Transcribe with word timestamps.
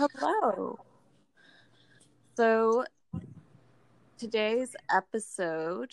Hello. 0.00 0.78
So, 2.34 2.86
today's 4.16 4.74
episode, 4.90 5.92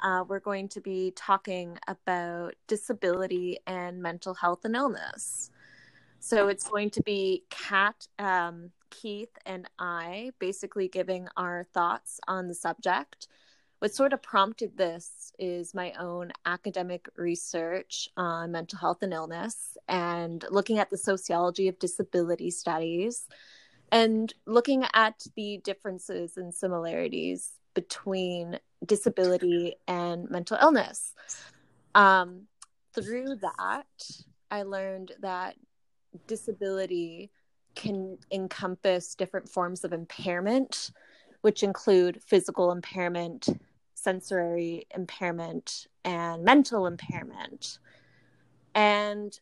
uh, 0.00 0.24
we're 0.26 0.40
going 0.40 0.68
to 0.68 0.80
be 0.80 1.12
talking 1.14 1.78
about 1.86 2.54
disability 2.66 3.58
and 3.66 4.00
mental 4.00 4.32
health 4.32 4.64
and 4.64 4.74
illness. 4.74 5.50
So, 6.18 6.48
it's 6.48 6.66
going 6.66 6.88
to 6.92 7.02
be 7.02 7.44
Kat, 7.50 8.08
um, 8.18 8.70
Keith, 8.88 9.36
and 9.44 9.68
I 9.78 10.30
basically 10.38 10.88
giving 10.88 11.28
our 11.36 11.66
thoughts 11.74 12.20
on 12.26 12.48
the 12.48 12.54
subject. 12.54 13.28
What 13.80 13.94
sort 13.94 14.12
of 14.12 14.20
prompted 14.20 14.76
this 14.76 15.32
is 15.38 15.72
my 15.72 15.94
own 15.98 16.32
academic 16.44 17.08
research 17.16 18.10
on 18.14 18.52
mental 18.52 18.78
health 18.78 19.02
and 19.02 19.14
illness 19.14 19.78
and 19.88 20.44
looking 20.50 20.78
at 20.78 20.90
the 20.90 20.98
sociology 20.98 21.66
of 21.66 21.78
disability 21.78 22.50
studies 22.50 23.26
and 23.90 24.34
looking 24.46 24.84
at 24.92 25.26
the 25.34 25.62
differences 25.64 26.36
and 26.36 26.54
similarities 26.54 27.52
between 27.72 28.60
disability 28.84 29.76
and 29.88 30.30
mental 30.30 30.58
illness. 30.60 31.14
Um, 31.94 32.42
through 32.94 33.36
that, 33.36 33.86
I 34.50 34.64
learned 34.64 35.12
that 35.20 35.56
disability 36.26 37.30
can 37.74 38.18
encompass 38.30 39.14
different 39.14 39.48
forms 39.48 39.84
of 39.84 39.94
impairment, 39.94 40.90
which 41.40 41.62
include 41.62 42.22
physical 42.22 42.72
impairment, 42.72 43.48
sensory 44.02 44.86
impairment, 44.94 45.86
and 46.04 46.44
mental 46.44 46.86
impairment. 46.86 47.78
And 48.74 49.38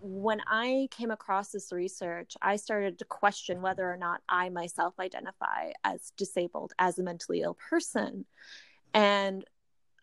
when 0.00 0.40
I 0.46 0.88
came 0.90 1.10
across 1.10 1.50
this 1.50 1.72
research, 1.72 2.36
I 2.42 2.56
started 2.56 2.98
to 2.98 3.04
question 3.04 3.62
whether 3.62 3.90
or 3.90 3.96
not 3.96 4.20
I 4.28 4.50
myself 4.50 4.94
identify 5.00 5.72
as 5.82 6.12
disabled, 6.16 6.72
as 6.78 6.98
a 6.98 7.02
mentally 7.02 7.40
ill 7.40 7.54
person. 7.54 8.26
And 8.92 9.44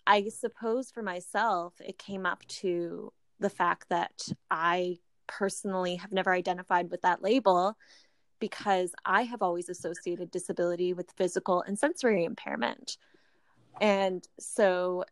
I 0.07 0.27
suppose 0.29 0.89
for 0.89 1.03
myself, 1.03 1.73
it 1.79 1.99
came 1.99 2.25
up 2.25 2.45
to 2.47 3.13
the 3.39 3.49
fact 3.49 3.89
that 3.89 4.27
I 4.49 4.99
personally 5.27 5.95
have 5.97 6.11
never 6.11 6.33
identified 6.33 6.89
with 6.89 7.01
that 7.01 7.21
label 7.21 7.77
because 8.39 8.91
I 9.05 9.21
have 9.23 9.41
always 9.41 9.69
associated 9.69 10.31
disability 10.31 10.93
with 10.93 11.13
physical 11.15 11.61
and 11.61 11.77
sensory 11.77 12.25
impairment. 12.25 12.97
And 13.79 14.27
so 14.39 15.05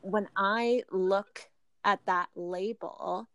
when 0.00 0.28
I 0.36 0.82
look 0.90 1.48
at 1.84 2.00
that 2.06 2.28
label, 2.34 3.28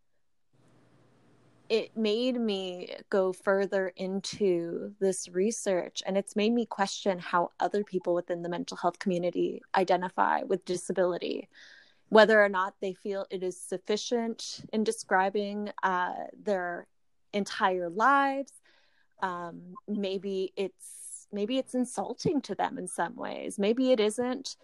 it 1.68 1.96
made 1.96 2.40
me 2.40 2.94
go 3.10 3.32
further 3.32 3.92
into 3.96 4.92
this 4.98 5.28
research. 5.28 6.02
And 6.04 6.16
it's 6.16 6.34
made 6.34 6.52
me 6.52 6.66
question 6.66 7.18
how 7.18 7.50
other 7.60 7.84
people 7.84 8.14
within 8.14 8.42
the 8.42 8.48
mental 8.48 8.76
health 8.76 8.98
community 8.98 9.62
identify 9.74 10.42
with 10.42 10.64
disability 10.64 11.48
whether 12.10 12.42
or 12.42 12.48
not 12.48 12.74
they 12.80 12.92
feel 12.92 13.24
it 13.30 13.42
is 13.42 13.58
sufficient 13.58 14.60
in 14.72 14.84
describing 14.84 15.70
uh, 15.82 16.12
their 16.42 16.86
entire 17.32 17.88
lives. 17.88 18.52
Um, 19.22 19.74
maybe 19.88 20.52
it's 20.56 20.99
maybe 21.32 21.58
it's 21.58 21.74
insulting 21.74 22.40
to 22.40 22.54
them 22.54 22.78
in 22.78 22.86
some 22.86 23.14
ways 23.16 23.58
maybe 23.58 23.92
it 23.92 24.00
isn't 24.00 24.56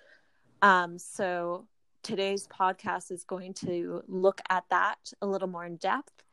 um, 0.62 0.98
so 0.98 1.67
today's 2.03 2.48
podcast 2.48 3.11
is 3.11 3.25
going 3.25 3.53
to 3.53 4.03
look 4.09 4.41
at 4.48 4.64
that 4.70 5.12
a 5.20 5.27
little 5.27 5.48
more 5.48 5.64
in 5.64 5.77
depth 5.77 6.25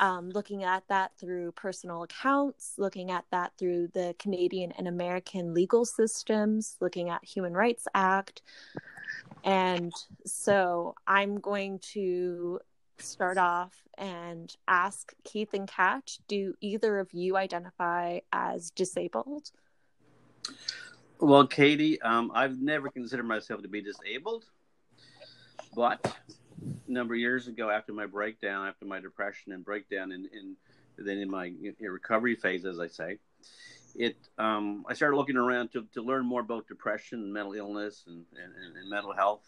um, 0.00 0.30
looking 0.30 0.64
at 0.64 0.82
that 0.88 1.12
through 1.18 1.52
personal 1.52 2.02
accounts, 2.02 2.72
looking 2.78 3.10
at 3.10 3.26
that 3.30 3.52
through 3.58 3.88
the 3.88 4.16
Canadian 4.18 4.72
and 4.72 4.88
American 4.88 5.52
legal 5.52 5.84
systems, 5.84 6.76
looking 6.80 7.10
at 7.10 7.22
Human 7.22 7.52
Rights 7.52 7.86
Act. 7.94 8.40
And 9.44 9.92
so 10.24 10.94
I'm 11.06 11.38
going 11.38 11.80
to 11.92 12.60
start 12.98 13.36
off 13.36 13.74
and 13.98 14.54
ask 14.66 15.12
Keith 15.24 15.52
and 15.52 15.68
Kat, 15.68 16.18
do 16.28 16.54
either 16.62 16.98
of 16.98 17.12
you 17.12 17.36
identify 17.36 18.20
as 18.32 18.70
disabled? 18.70 19.50
Well, 21.18 21.46
Katie, 21.46 22.00
um, 22.00 22.32
I've 22.34 22.60
never 22.60 22.88
considered 22.88 23.26
myself 23.26 23.60
to 23.62 23.68
be 23.68 23.82
disabled, 23.82 24.46
but 25.74 26.16
a 26.62 26.90
number 26.90 27.14
of 27.14 27.20
years 27.20 27.46
ago 27.46 27.68
after 27.68 27.92
my 27.92 28.06
breakdown, 28.06 28.66
after 28.66 28.86
my 28.86 29.00
depression 29.00 29.52
and 29.52 29.64
breakdown, 29.64 30.12
and, 30.12 30.26
and 30.32 30.56
then 30.96 31.18
in 31.18 31.30
my 31.30 31.52
recovery 31.78 32.36
phase, 32.36 32.64
as 32.64 32.80
I 32.80 32.86
say, 32.86 33.18
it 33.94 34.16
um, 34.38 34.84
I 34.88 34.94
started 34.94 35.16
looking 35.16 35.36
around 35.36 35.72
to, 35.72 35.86
to 35.92 36.02
learn 36.02 36.24
more 36.24 36.40
about 36.40 36.68
depression 36.68 37.20
and 37.20 37.32
mental 37.32 37.54
illness 37.54 38.04
and, 38.06 38.24
and, 38.42 38.76
and, 38.76 38.88
mental 38.88 39.12
health. 39.12 39.44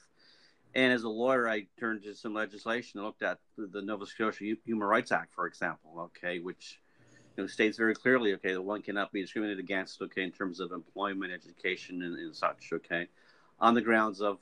And 0.74 0.92
as 0.92 1.04
a 1.04 1.08
lawyer, 1.08 1.48
I 1.48 1.66
turned 1.78 2.02
to 2.02 2.14
some 2.14 2.34
legislation 2.34 2.98
and 2.98 3.06
looked 3.06 3.22
at 3.22 3.38
the, 3.56 3.66
the 3.66 3.82
Nova 3.82 4.06
Scotia 4.06 4.56
Human 4.64 4.88
Rights 4.88 5.12
Act, 5.12 5.32
for 5.32 5.46
example, 5.46 6.10
okay, 6.16 6.38
which 6.38 6.81
you 7.36 7.42
know, 7.42 7.46
states 7.46 7.78
very 7.78 7.94
clearly, 7.94 8.34
okay, 8.34 8.52
that 8.52 8.62
one 8.62 8.82
cannot 8.82 9.12
be 9.12 9.22
discriminated 9.22 9.58
against, 9.58 10.02
okay, 10.02 10.22
in 10.22 10.32
terms 10.32 10.60
of 10.60 10.72
employment, 10.72 11.32
education, 11.32 12.02
and, 12.02 12.18
and 12.18 12.34
such, 12.34 12.70
okay, 12.72 13.08
on 13.60 13.74
the 13.74 13.80
grounds 13.80 14.20
of 14.20 14.38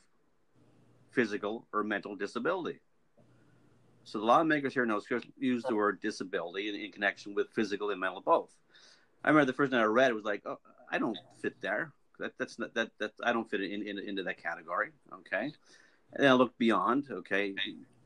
physical 1.11 1.67
or 1.73 1.83
mental 1.85 2.17
disability. 2.17 2.81
So 4.05 4.19
the 4.19 4.25
lawmakers 4.25 4.75
here 4.75 4.87
Scotia 5.01 5.29
use 5.39 5.63
the 5.63 5.77
word 5.77 6.01
disability 6.01 6.69
in, 6.69 6.75
in, 6.75 6.91
connection 6.91 7.35
with 7.35 7.51
physical 7.51 7.91
and 7.91 8.01
mental 8.01 8.21
both. 8.21 8.51
I 9.23 9.29
remember 9.29 9.47
the 9.47 9.57
first 9.57 9.73
time 9.73 9.83
I 9.83 9.85
read 9.85 10.11
it 10.11 10.15
was 10.15 10.25
like, 10.25 10.43
oh, 10.47 10.59
I 10.91 10.99
don't 10.99 11.19
fit 11.41 11.61
there. 11.61 11.93
That, 12.19 12.33
that's 12.39 12.59
not, 12.59 12.75
that 12.75 12.91
that 12.99 13.13
I 13.23 13.33
don't 13.33 13.49
fit 13.49 13.61
in, 13.63 13.87
in, 13.87 13.99
into 13.99 14.23
that 14.25 14.43
category. 14.43 14.91
Okay, 15.13 15.53
and 16.13 16.27
I 16.27 16.33
looked 16.33 16.59
beyond. 16.59 17.07
Okay, 17.11 17.55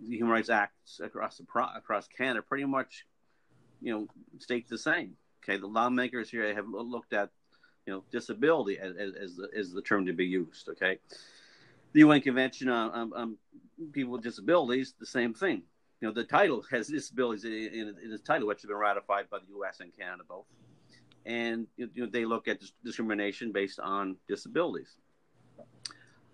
the 0.01 0.17
Human 0.17 0.33
Rights 0.33 0.51
Acts 0.51 1.01
across 1.03 1.39
the 1.39 1.45
across 1.77 2.07
Canada 2.07 2.43
pretty 2.43 2.65
much, 2.65 3.07
you 3.81 3.93
know, 3.93 4.07
state 4.39 4.69
the 4.69 4.79
same. 4.79 5.17
Okay, 5.43 5.59
the 5.59 5.67
lawmakers 5.67 6.31
here 6.31 6.55
have 6.55 6.67
looked 6.69 7.13
at, 7.13 7.31
you 7.87 7.93
know, 7.93 8.05
disability 8.11 8.79
as 8.79 8.97
as, 8.97 9.15
as 9.15 9.37
the, 9.37 9.49
as 9.57 9.73
the 9.73 9.83
term 9.83 10.07
to 10.07 10.13
be 10.13 10.27
used. 10.27 10.69
Okay, 10.71 10.99
the 11.93 12.01
UN 12.01 12.21
Convention 12.21 12.69
on, 12.69 12.91
on, 12.91 13.13
on, 13.15 13.37
People 13.93 14.13
with 14.13 14.23
Disabilities, 14.23 14.95
the 14.99 15.07
same 15.07 15.35
thing. 15.35 15.63
You 16.01 16.09
know, 16.09 16.15
the 16.15 16.25
title 16.25 16.63
has 16.71 16.89
disabilities 16.89 17.45
in, 17.45 17.97
in, 18.05 18.13
its 18.13 18.23
title, 18.23 18.47
which 18.47 18.63
has 18.63 18.69
been 18.69 18.77
ratified 18.77 19.29
by 19.31 19.39
the 19.39 19.47
U.S. 19.57 19.81
and 19.81 19.91
Canada 19.97 20.23
both. 20.29 20.45
And 21.27 21.67
you 21.77 21.91
know, 21.97 22.07
they 22.07 22.25
look 22.25 22.47
at 22.47 22.61
discrimination 22.85 23.53
based 23.53 23.81
on 23.81 24.17
disabilities. 24.29 24.97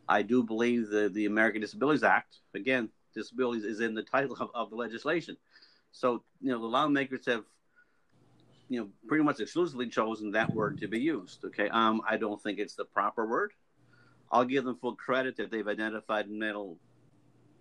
I 0.09 0.23
do 0.23 0.43
believe 0.43 0.89
the, 0.89 1.09
the 1.09 1.27
American 1.27 1.61
Disabilities 1.61 2.03
Act, 2.03 2.39
again, 2.55 2.89
disabilities 3.15 3.65
is 3.65 3.81
in 3.81 3.95
the 3.95 4.03
title 4.03 4.37
of, 4.41 4.51
of 4.55 4.71
the 4.71 4.77
legislation. 4.77 5.37
So, 5.93 6.23
you 6.41 6.51
know, 6.53 6.59
the 6.59 6.67
lawmakers 6.67 7.27
have, 7.27 7.45
you 8.69 8.81
know, 8.81 8.89
pretty 9.09 9.25
much 9.25 9.41
exclusively 9.41 9.89
chosen 9.89 10.31
that 10.33 10.55
word 10.55 10.79
to 10.81 10.89
be 10.89 11.01
used. 11.01 11.45
Okay. 11.45 11.69
Um, 11.69 12.03
I 12.09 12.17
don't 12.17 12.41
think 12.43 12.59
it's 12.59 12.75
the 12.75 12.85
proper 12.85 13.27
word. 13.27 13.53
I'll 14.31 14.45
give 14.45 14.65
them 14.65 14.77
full 14.77 14.95
credit 14.95 15.37
that 15.39 15.51
they've 15.51 15.67
identified 15.67 16.31
mental 16.31 16.79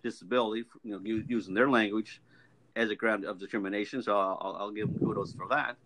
disability, 0.02 0.64
you 0.84 0.92
know, 0.92 1.00
using 1.02 1.52
their 1.54 1.68
language 1.68 2.22
as 2.76 2.90
a 2.90 2.94
ground 2.94 3.24
of 3.24 3.38
discrimination. 3.38 4.02
So 4.02 4.16
I'll, 4.16 4.56
I'll 4.58 4.70
give 4.70 4.86
them 4.86 4.98
kudos 4.98 5.32
for 5.34 5.48
that. 5.48 5.76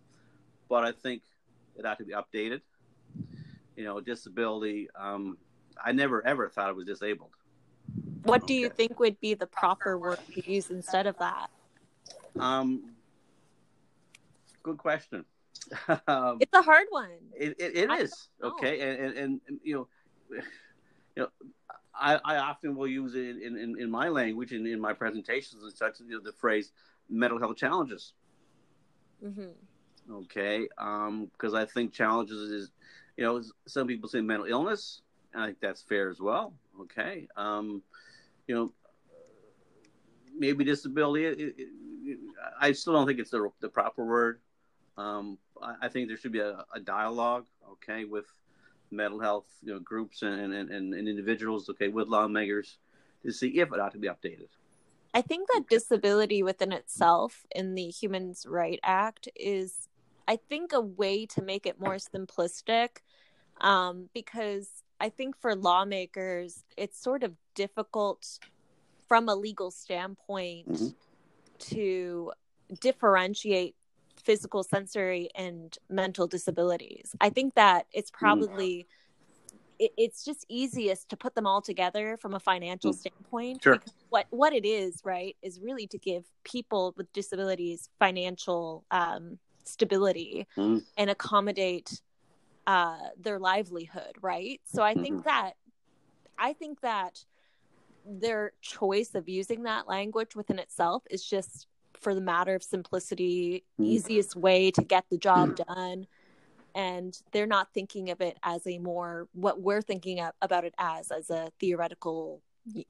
But 0.68 0.84
I 0.84 0.92
think 0.92 1.22
it 1.76 1.86
ought 1.86 1.98
to 1.98 2.04
be 2.04 2.12
updated. 2.12 2.60
You 3.76 3.84
know, 3.84 4.00
disability. 4.00 4.88
Um, 4.94 5.36
I 5.82 5.92
never 5.92 6.24
ever 6.24 6.48
thought 6.48 6.70
it 6.70 6.76
was 6.76 6.86
disabled. 6.86 7.30
What 8.22 8.42
okay. 8.44 8.46
do 8.46 8.54
you 8.54 8.68
think 8.68 9.00
would 9.00 9.18
be 9.20 9.34
the 9.34 9.46
proper 9.46 9.98
word 9.98 10.18
to 10.32 10.50
use 10.50 10.70
instead 10.70 11.06
of 11.06 11.18
that? 11.18 11.50
Um, 12.38 12.94
good 14.62 14.78
question. 14.78 15.24
um, 16.08 16.38
it's 16.40 16.52
a 16.52 16.62
hard 16.62 16.86
one. 16.90 17.10
It, 17.36 17.56
it, 17.58 17.76
it 17.76 17.90
is 17.92 18.28
okay, 18.42 18.80
and, 18.80 19.16
and, 19.16 19.40
and 19.48 19.60
you 19.62 19.74
know 19.74 19.88
you 21.16 21.22
know, 21.22 21.28
I, 21.94 22.18
I 22.24 22.36
often 22.38 22.74
will 22.74 22.88
use 22.88 23.14
it 23.14 23.42
in, 23.42 23.56
in, 23.56 23.80
in 23.80 23.90
my 23.90 24.08
language 24.08 24.52
and 24.52 24.66
in 24.66 24.80
my 24.80 24.92
presentations 24.92 25.62
and 25.62 25.72
such, 25.72 26.00
you 26.00 26.10
know, 26.10 26.20
the 26.20 26.32
phrase 26.32 26.72
mental 27.08 27.38
health 27.38 27.56
challenges. 27.56 28.12
Mm-hmm. 29.24 30.12
Okay. 30.12 30.66
Because 30.76 31.54
um, 31.54 31.56
I 31.56 31.64
think 31.64 31.92
challenges 31.92 32.50
is, 32.50 32.70
you 33.16 33.24
know, 33.24 33.42
some 33.66 33.86
people 33.86 34.08
say 34.08 34.20
mental 34.20 34.46
illness. 34.46 35.02
I 35.34 35.46
think 35.46 35.60
that's 35.60 35.82
fair 35.82 36.10
as 36.10 36.20
well. 36.20 36.52
Okay. 36.80 37.28
Um, 37.36 37.82
you 38.46 38.54
know, 38.54 38.72
maybe 40.36 40.64
disability. 40.64 41.26
It, 41.26 41.54
I 42.60 42.72
still 42.72 42.92
don't 42.92 43.06
think 43.06 43.20
it's 43.20 43.30
the, 43.30 43.50
the 43.60 43.68
proper 43.68 44.04
word. 44.04 44.40
Um, 44.96 45.38
I, 45.60 45.74
I, 45.82 45.88
think 45.88 46.08
there 46.08 46.16
should 46.16 46.32
be 46.32 46.40
a, 46.40 46.64
a 46.74 46.80
dialogue, 46.80 47.46
okay, 47.72 48.04
with 48.04 48.26
mental 48.90 49.18
health 49.18 49.46
you 49.62 49.72
know, 49.72 49.80
groups 49.80 50.22
and, 50.22 50.54
and, 50.54 50.70
and, 50.70 50.94
individuals, 50.94 51.68
okay, 51.68 51.88
with 51.88 52.06
lawmakers 52.06 52.78
to 53.24 53.32
see 53.32 53.58
if 53.58 53.72
it 53.72 53.80
ought 53.80 53.92
to 53.92 53.98
be 53.98 54.08
updated. 54.08 54.48
I 55.12 55.20
think 55.20 55.48
that 55.52 55.68
disability 55.68 56.42
within 56.42 56.72
itself 56.72 57.44
in 57.54 57.74
the 57.74 57.86
Human 57.86 58.34
Rights 58.46 58.80
Act 58.82 59.28
is 59.34 59.88
I 60.26 60.36
think 60.36 60.72
a 60.72 60.80
way 60.80 61.26
to 61.26 61.42
make 61.42 61.66
it 61.66 61.80
more 61.80 61.96
simplistic, 61.96 62.98
um, 63.60 64.08
because 64.14 64.82
I 65.00 65.08
think 65.08 65.36
for 65.36 65.54
lawmakers, 65.54 66.64
it's 66.76 67.00
sort 67.00 67.22
of 67.22 67.32
difficult 67.54 68.38
from 69.06 69.28
a 69.28 69.34
legal 69.34 69.70
standpoint 69.70 70.72
Mhm. 70.72 70.94
To 71.58 72.32
differentiate 72.80 73.74
physical, 74.22 74.62
sensory, 74.62 75.28
and 75.34 75.76
mental 75.88 76.26
disabilities. 76.26 77.14
I 77.20 77.30
think 77.30 77.54
that 77.54 77.86
it's 77.92 78.10
probably 78.10 78.86
it, 79.78 79.90
it's 79.98 80.24
just 80.24 80.46
easiest 80.48 81.08
to 81.08 81.16
put 81.16 81.34
them 81.34 81.46
all 81.46 81.60
together 81.60 82.16
from 82.16 82.34
a 82.34 82.40
financial 82.40 82.92
Mm. 82.92 82.96
standpoint. 82.96 83.62
Sure. 83.62 83.74
because 83.74 83.92
What 84.08 84.26
what 84.30 84.52
it 84.52 84.64
is, 84.64 85.00
right, 85.04 85.36
is 85.42 85.58
really 85.60 85.88
to 85.88 85.98
give 85.98 86.24
people 86.44 86.94
with 86.96 87.12
disabilities 87.12 87.88
financial 87.98 88.84
um, 88.92 89.40
stability 89.64 90.46
Mhm. 90.56 90.84
and 90.96 91.10
accommodate 91.10 92.00
uh, 92.66 93.08
their 93.18 93.38
livelihood, 93.38 94.16
right? 94.22 94.60
So 94.64 94.82
I 94.82 94.94
think 94.94 95.20
Mhm. 95.20 95.24
that 95.24 95.56
I 96.38 96.52
think 96.52 96.80
that 96.80 97.24
their 98.04 98.52
choice 98.60 99.14
of 99.14 99.28
using 99.28 99.62
that 99.62 99.88
language 99.88 100.36
within 100.36 100.58
itself 100.58 101.02
is 101.10 101.24
just 101.24 101.66
for 101.94 102.14
the 102.14 102.20
matter 102.20 102.54
of 102.54 102.62
simplicity, 102.62 103.64
Mhm. 103.78 103.86
easiest 103.86 104.36
way 104.36 104.70
to 104.70 104.82
get 104.84 105.08
the 105.08 105.16
job 105.18 105.56
done. 105.56 106.06
And 106.74 107.16
they're 107.32 107.46
not 107.46 107.72
thinking 107.72 108.10
of 108.10 108.20
it 108.20 108.36
as 108.42 108.66
a 108.66 108.78
more 108.78 109.28
what 109.32 109.60
we're 109.60 109.80
thinking 109.80 110.20
of, 110.20 110.34
about 110.42 110.64
it 110.64 110.74
as 110.76 111.10
as 111.10 111.30
a 111.30 111.50
theoretical, 111.60 112.42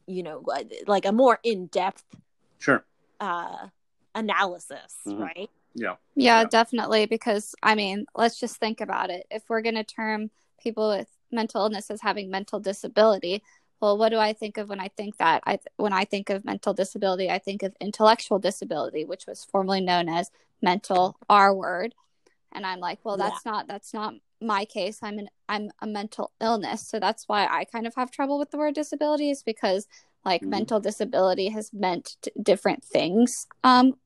you 0.07 0.23
know, 0.23 0.43
like 0.87 1.05
a 1.05 1.13
more 1.13 1.39
in 1.43 1.67
depth 1.67 2.05
Sure. 2.59 2.85
uh, 3.21 3.69
analysis, 4.15 4.99
Mhm. 5.07 5.19
right? 5.21 5.51
Yeah. 5.75 5.97
Yeah, 6.17 6.43
Yeah. 6.43 6.45
definitely. 6.49 7.07
Because 7.07 7.55
I 7.63 7.75
mean, 7.75 8.07
let's 8.15 8.39
just 8.41 8.57
think 8.57 8.81
about 8.81 9.11
it. 9.11 9.27
If 9.31 9.49
we're 9.49 9.63
going 9.63 9.75
to 9.77 9.85
term 9.85 10.31
people 10.59 10.89
with 10.89 11.09
mental 11.31 11.63
illness 11.63 11.91
as 11.91 12.01
having 12.01 12.31
mental 12.31 12.59
disability, 12.61 13.43
well, 13.85 13.99
what 13.99 14.09
do 14.09 14.17
I 14.19 14.33
think 14.33 14.57
of 14.57 14.71
when 14.71 14.81
I 14.81 14.89
think 14.89 15.19
that? 15.19 15.43
I 15.45 15.59
when 15.77 15.93
I 15.93 16.07
think 16.07 16.31
of 16.31 16.43
mental 16.43 16.73
disability, 16.73 17.29
I 17.31 17.39
think 17.39 17.63
of 17.63 17.77
intellectual 17.83 18.39
disability, 18.39 19.05
which 19.05 19.27
was 19.27 19.45
formerly 19.45 19.83
known 19.83 20.09
as 20.09 20.31
mental 20.63 21.19
R 21.29 21.55
word, 21.55 21.95
and 22.51 22.65
I'm 22.65 22.81
like, 22.81 23.01
well, 23.05 23.19
Yeah. 23.19 23.29
that's 23.29 23.45
not 23.45 23.67
that's 23.69 23.93
not 23.93 24.15
my 24.41 24.65
case. 24.65 25.01
I'm 25.03 25.19
an 25.19 25.29
I'm 25.51 25.71
a 25.83 25.87
mental 25.87 26.31
illness, 26.41 26.89
so 26.89 26.99
that's 26.99 27.29
why 27.29 27.47
I 27.47 27.65
kind 27.65 27.87
of 27.87 27.95
have 27.97 28.11
trouble 28.11 28.39
with 28.39 28.51
the 28.51 28.57
word 28.57 28.75
disability, 28.75 29.29
is 29.31 29.43
because 29.43 29.87
like 30.25 30.41
Mhm. 30.41 30.49
mental 30.57 30.81
disability 30.81 31.51
has 31.51 31.71
meant 31.75 32.17
different 32.43 32.83
things 32.83 33.47
um 33.65 33.99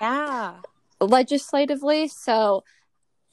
Yeah. 0.00 0.60
legislatively. 0.98 2.08
So 2.08 2.64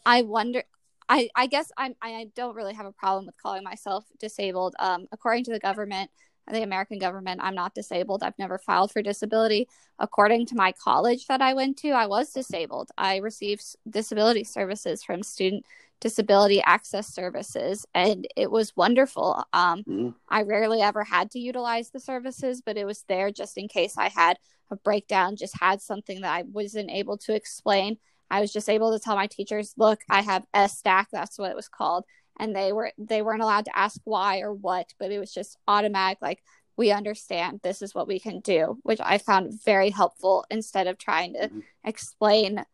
I 0.06 0.22
wonder. 0.24 0.64
I, 1.10 1.30
I 1.36 1.48
guess 1.48 1.72
I'm, 1.78 1.96
I 2.02 2.30
don't 2.36 2.56
really 2.56 2.74
have 2.74 2.86
a 2.86 2.92
problem 2.92 3.26
with 3.26 3.38
calling 3.42 3.64
myself 3.64 4.06
disabled. 4.20 4.76
Um, 4.80 5.08
according 5.12 5.44
to 5.46 5.52
the 5.52 5.60
government, 5.60 6.10
the 6.52 6.64
American 6.64 7.00
government, 7.00 7.40
I'm 7.44 7.56
not 7.56 7.74
disabled. 7.74 8.22
I've 8.24 8.38
never 8.38 8.58
filed 8.58 8.92
for 8.92 9.02
disability. 9.02 9.68
According 10.00 10.48
to 10.48 10.56
my 10.56 10.74
college 10.74 11.28
that 11.28 11.42
I 11.42 11.54
went 11.54 11.78
to, 11.78 11.90
I 11.92 12.08
was 12.08 12.32
disabled. 12.32 12.90
I 12.98 13.18
received 13.18 13.64
disability 13.90 14.44
services 14.44 15.04
from 15.04 15.24
Student 15.24 15.66
Disability 16.02 16.62
Access 16.62 17.08
Services, 17.08 17.86
and 17.94 18.28
it 18.36 18.52
was 18.52 18.76
wonderful. 18.76 19.46
Um, 19.54 19.84
Mhm. 19.84 20.16
I 20.28 20.42
rarely 20.42 20.82
ever 20.82 21.04
had 21.06 21.32
to 21.32 21.40
utilize 21.40 21.92
the 21.92 22.00
services, 22.02 22.62
but 22.62 22.76
it 22.76 22.86
was 22.86 23.04
there 23.04 23.32
just 23.32 23.58
in 23.58 23.70
case 23.70 23.98
I 23.98 24.10
had 24.10 24.38
a 24.70 24.76
breakdown, 24.76 25.38
just 25.38 25.58
had 25.60 25.82
something 25.82 26.22
that 26.22 26.34
I 26.34 26.42
wasn't 26.44 26.92
able 26.92 27.18
to 27.20 27.34
explain. 27.34 28.00
I 28.30 28.42
was 28.42 28.52
just 28.52 28.70
able 28.70 28.92
to 28.92 29.00
tell 29.00 29.16
my 29.16 29.28
teachers, 29.28 29.74
"Look, 29.78 30.02
I 30.10 30.22
have 30.22 30.46
S 30.54 30.78
stack. 30.78 31.10
That's 31.12 31.38
what 31.38 31.52
it 31.52 31.56
was 31.56 31.70
called." 31.70 32.06
And 32.40 32.56
they 32.56 32.74
were 32.74 32.92
they 32.98 33.22
weren't 33.22 33.44
allowed 33.44 33.66
to 33.66 33.78
ask 33.78 34.02
why 34.06 34.40
or 34.40 34.54
what, 34.54 34.94
but 35.00 35.12
it 35.12 35.20
was 35.20 35.34
just 35.34 35.58
automatic. 35.68 36.18
Like 36.22 36.44
we 36.76 36.92
understand 36.92 37.60
this 37.62 37.82
is 37.82 37.94
what 37.94 38.08
we 38.08 38.20
can 38.20 38.40
do, 38.40 38.80
which 38.84 39.00
I 39.02 39.20
found 39.20 39.54
very 39.64 39.92
helpful 39.92 40.46
instead 40.50 40.88
of 40.88 40.98
trying 40.98 41.34
to 41.34 41.50
Mhm. 41.50 41.64
explain 41.84 42.66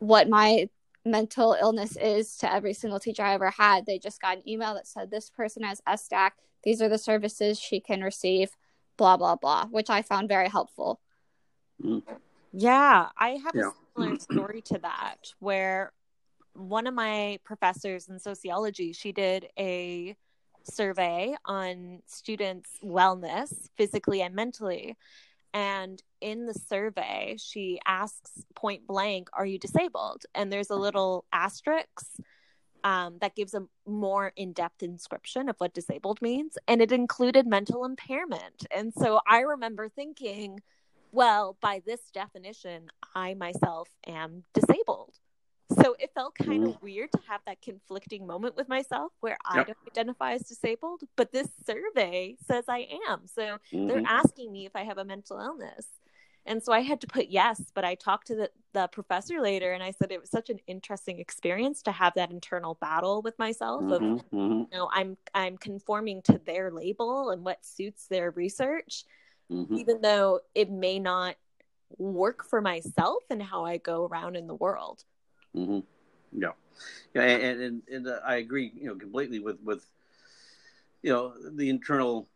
what 0.00 0.28
my 0.28 0.68
mental 1.04 1.56
illness 1.60 1.96
is 1.96 2.36
to 2.38 2.52
every 2.52 2.74
single 2.74 3.00
teacher 3.00 3.22
I 3.22 3.34
ever 3.34 3.50
had. 3.50 3.86
They 3.86 3.98
just 3.98 4.20
got 4.20 4.36
an 4.36 4.48
email 4.48 4.74
that 4.74 4.86
said 4.86 5.10
this 5.10 5.30
person 5.30 5.62
has 5.62 5.80
S 5.86 6.04
stack. 6.04 6.36
These 6.64 6.82
are 6.82 6.88
the 6.88 6.98
services 6.98 7.58
she 7.60 7.80
can 7.80 8.02
receive. 8.02 8.56
Blah 8.96 9.16
blah 9.16 9.36
blah, 9.36 9.66
which 9.66 9.90
I 9.90 10.02
found 10.02 10.28
very 10.28 10.48
helpful. 10.48 11.00
Yeah, 12.52 13.08
I 13.16 13.30
have 13.44 13.54
Yeah. 13.54 13.70
a 13.70 13.72
similar 13.94 14.18
story 14.20 14.62
to 14.62 14.78
that 14.78 15.32
where 15.38 15.92
one 16.54 16.86
of 16.86 16.94
my 16.94 17.38
professors 17.44 18.08
in 18.08 18.18
sociology, 18.18 18.92
she 18.92 19.12
did 19.12 19.48
a 19.58 20.16
survey 20.64 21.36
on 21.44 22.02
students' 22.06 22.78
wellness 22.82 23.68
physically 23.76 24.22
and 24.22 24.34
mentally. 24.34 24.96
And 25.54 26.02
in 26.20 26.46
the 26.46 26.54
survey, 26.54 27.36
she 27.38 27.80
asks 27.86 28.44
point 28.54 28.86
blank, 28.86 29.28
Are 29.32 29.46
you 29.46 29.58
disabled? 29.58 30.24
And 30.34 30.52
there's 30.52 30.70
a 30.70 30.76
little 30.76 31.24
asterisk 31.32 31.86
um, 32.84 33.18
that 33.20 33.34
gives 33.34 33.54
a 33.54 33.66
more 33.86 34.32
in 34.36 34.52
depth 34.52 34.82
inscription 34.82 35.48
of 35.48 35.56
what 35.58 35.74
disabled 35.74 36.20
means. 36.22 36.58
And 36.68 36.82
it 36.82 36.92
included 36.92 37.46
mental 37.46 37.84
impairment. 37.84 38.66
And 38.70 38.92
so 38.92 39.20
I 39.26 39.40
remember 39.40 39.88
thinking, 39.88 40.60
well, 41.12 41.56
by 41.60 41.82
this 41.86 42.00
definition, 42.12 42.88
I 43.14 43.34
myself 43.34 43.88
am 44.06 44.44
disabled. 44.54 45.14
So 45.82 45.94
it 45.98 46.10
felt 46.14 46.34
kind 46.34 46.64
of 46.64 46.80
weird 46.82 47.12
to 47.12 47.20
have 47.28 47.42
that 47.46 47.60
conflicting 47.60 48.26
moment 48.26 48.56
with 48.56 48.68
myself 48.68 49.12
where 49.20 49.36
I 49.44 49.64
don't 49.64 49.76
identify 49.86 50.32
as 50.32 50.42
disabled, 50.42 51.02
but 51.14 51.30
this 51.30 51.48
survey 51.66 52.36
says 52.46 52.64
I 52.68 52.88
am. 53.08 53.26
So 53.26 53.58
they're 53.72 54.00
Mhm. 54.00 54.06
asking 54.06 54.50
me 54.50 54.64
if 54.64 54.74
I 54.74 54.84
have 54.84 54.98
a 54.98 55.04
mental 55.04 55.38
illness. 55.38 55.86
And 56.46 56.62
so 56.62 56.72
I 56.72 56.80
had 56.80 57.02
to 57.02 57.06
put 57.06 57.28
yes, 57.28 57.70
but 57.74 57.84
I 57.84 57.94
talked 57.94 58.28
to 58.28 58.34
the, 58.34 58.50
the 58.72 58.88
professor 58.88 59.40
later 59.42 59.72
and 59.72 59.82
I 59.82 59.90
said 59.90 60.10
it 60.10 60.20
was 60.20 60.30
such 60.30 60.48
an 60.48 60.60
interesting 60.66 61.18
experience 61.18 61.82
to 61.82 61.92
have 61.92 62.14
that 62.14 62.30
internal 62.30 62.74
battle 62.76 63.20
with 63.20 63.38
myself 63.38 63.82
of 63.90 64.00
Mhm. 64.00 64.22
Mhm. 64.32 64.58
you 64.60 64.78
know 64.78 64.88
I'm 64.92 65.18
I'm 65.34 65.58
conforming 65.58 66.22
to 66.22 66.38
their 66.38 66.70
label 66.70 67.30
and 67.30 67.44
what 67.44 67.64
suits 67.64 68.06
their 68.06 68.30
research 68.30 69.04
Mhm. 69.50 69.78
even 69.78 70.00
though 70.00 70.40
it 70.54 70.70
may 70.70 70.98
not 70.98 71.36
work 71.96 72.44
for 72.44 72.60
myself 72.60 73.22
and 73.30 73.42
how 73.42 73.64
I 73.64 73.78
go 73.78 74.04
around 74.06 74.36
in 74.36 74.46
the 74.46 74.54
world. 74.54 75.04
hmm 75.54 75.80
Yeah, 76.32 76.52
yeah, 77.14 77.22
and 77.22 77.60
and, 77.60 77.82
and 77.90 78.06
uh, 78.06 78.20
I 78.24 78.36
agree, 78.36 78.70
you 78.74 78.88
know, 78.88 78.94
completely 78.96 79.38
with 79.40 79.58
with 79.62 79.84
you 81.02 81.10
know 81.12 81.32
the 81.50 81.70
internal 81.70 82.28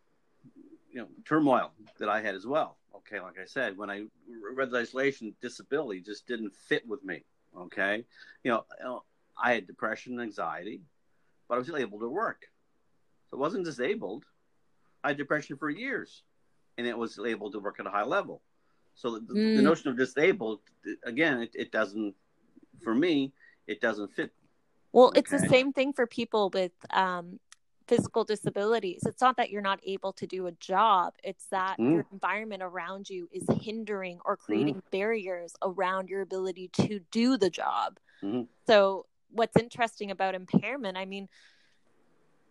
you 0.90 1.00
know 1.00 1.08
turmoil 1.24 1.72
that 1.98 2.08
I 2.08 2.20
had 2.22 2.34
as 2.34 2.46
well. 2.46 2.78
Okay, 2.94 3.20
like 3.20 3.38
I 3.38 3.44
said, 3.44 3.76
when 3.76 3.90
I 3.90 4.04
read 4.54 4.70
the 4.70 4.76
legislation, 4.76 5.34
disability 5.40 6.00
just 6.00 6.26
didn't 6.26 6.54
fit 6.54 6.86
with 6.86 7.04
me. 7.04 7.24
Okay, 7.56 8.04
you 8.44 8.50
know, 8.50 8.64
you 8.78 8.84
know, 8.84 9.04
I 9.42 9.52
had 9.54 9.66
depression 9.66 10.14
and 10.14 10.22
anxiety, 10.22 10.80
but 11.48 11.54
I 11.56 11.58
was 11.58 11.66
still 11.66 11.76
able 11.78 12.00
to 12.00 12.08
work. 12.08 12.46
So 13.30 13.36
I 13.36 13.40
wasn't 13.40 13.64
disabled. 13.64 14.24
I 15.04 15.08
had 15.08 15.16
depression 15.18 15.56
for 15.56 15.68
years, 15.68 16.22
and 16.78 16.86
it 16.86 16.96
was 16.96 17.18
able 17.18 17.50
to 17.50 17.58
work 17.58 17.80
at 17.80 17.86
a 17.86 17.90
high 17.90 18.04
level. 18.04 18.42
So 18.94 19.18
the, 19.18 19.34
the 19.34 19.60
Mm. 19.60 19.64
notion 19.64 19.90
of 19.90 19.96
disabled, 19.96 20.60
again, 21.04 21.40
it, 21.42 21.50
it 21.54 21.72
doesn't, 21.72 22.14
for 22.82 22.94
me, 22.94 23.32
it 23.66 23.80
doesn't 23.80 24.12
fit. 24.14 24.32
Well, 24.92 25.12
it's 25.16 25.30
the 25.30 25.38
same 25.48 25.72
thing 25.72 25.92
for 25.94 26.06
people 26.06 26.50
with 26.50 26.72
um, 26.90 27.40
physical 27.86 28.24
disabilities. 28.24 29.02
It's 29.06 29.22
not 29.22 29.36
that 29.38 29.50
you're 29.50 29.62
not 29.62 29.80
able 29.84 30.12
to 30.14 30.26
do 30.26 30.46
a 30.46 30.52
job, 30.52 31.14
it's 31.24 31.46
that 31.46 31.78
Mm. 31.78 31.92
your 31.92 32.06
environment 32.12 32.62
around 32.62 33.08
you 33.08 33.28
is 33.32 33.44
hindering 33.60 34.20
or 34.24 34.36
creating 34.36 34.82
barriers 34.90 35.54
around 35.62 36.08
your 36.08 36.20
ability 36.20 36.68
to 36.74 37.00
do 37.10 37.38
the 37.38 37.50
job. 37.50 37.98
Mhm. 38.22 38.48
So, 38.66 39.06
what's 39.30 39.56
interesting 39.56 40.10
about 40.10 40.34
impairment, 40.34 40.98
I 40.98 41.06
mean, 41.06 41.28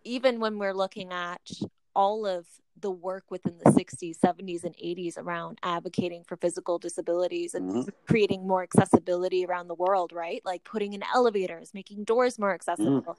even 0.04 0.40
when 0.40 0.58
we're 0.58 0.74
looking 0.74 1.12
at 1.12 1.48
all 1.94 2.26
of 2.26 2.46
the 2.80 2.90
work 2.90 3.24
within 3.30 3.58
the 3.58 3.70
60s, 3.70 4.18
70s, 4.18 4.64
and 4.64 4.74
80s 4.76 5.16
around 5.18 5.58
advocating 5.62 6.24
for 6.24 6.36
physical 6.36 6.78
disabilities 6.78 7.54
and 7.54 7.68
Mhm. 7.86 7.92
creating 8.06 8.46
more 8.46 8.62
accessibility 8.62 9.44
around 9.44 9.68
the 9.68 9.74
world, 9.74 10.12
right? 10.12 10.42
Like 10.44 10.64
putting 10.64 10.92
in 10.92 11.02
elevators, 11.14 11.74
making 11.74 12.04
doors 12.04 12.38
more 12.38 12.52
accessible, 12.54 13.18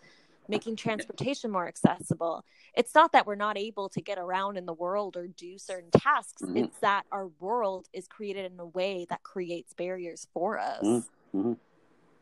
making 0.50 0.76
transportation 0.76 1.52
more 1.52 1.68
accessible. 1.68 2.44
It's 2.74 2.94
not 2.94 3.12
that 3.14 3.26
we're 3.26 3.36
not 3.36 3.58
able 3.58 3.90
to 3.90 4.02
get 4.02 4.18
around 4.18 4.58
in 4.58 4.66
the 4.66 4.74
world 4.74 5.16
or 5.16 5.28
do 5.28 5.58
certain 5.58 5.92
tasks, 5.92 6.42
Mhm. 6.42 6.58
it's 6.58 6.80
that 6.80 7.06
our 7.12 7.28
world 7.40 7.88
is 7.94 8.08
created 8.08 8.52
in 8.52 8.60
a 8.60 8.66
way 8.66 9.06
that 9.10 9.24
creates 9.24 9.74
barriers 9.74 10.28
for 10.34 10.60
us. 10.60 10.84
Mhm. 10.84 11.06
Mhm. 11.34 11.58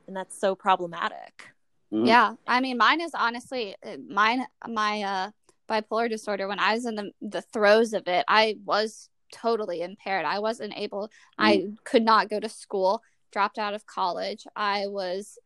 And 0.08 0.16
that's 0.16 0.38
so 0.38 0.56
problematic. 0.56 1.54
Mhm. 1.92 2.06
Yeah, 2.08 2.36
I 2.48 2.62
mean, 2.62 2.78
mine 2.78 3.02
is 3.02 3.14
honestly 3.14 3.76
uh, 3.84 3.98
mine. 4.08 4.46
My 4.68 5.02
uh, 5.04 5.32
bipolar 5.72 6.10
disorder. 6.10 6.48
When 6.48 6.60
I 6.60 6.74
was 6.76 6.86
in 6.86 6.96
the 6.96 7.12
the 7.22 7.42
throes 7.42 7.94
of 7.94 8.08
it, 8.08 8.26
I 8.28 8.58
was 8.66 9.10
totally 9.32 9.82
impaired. 9.82 10.26
I 10.26 10.40
wasn't 10.40 10.74
able. 10.76 11.10
I 11.38 11.58
mm. 11.58 11.78
could 11.84 12.04
not 12.04 12.30
go 12.30 12.40
to 12.40 12.50
school. 12.50 13.02
dropped 13.32 13.58
out 13.58 13.74
of 13.74 13.86
college, 13.86 14.46
I 14.56 14.88
was 14.88 15.40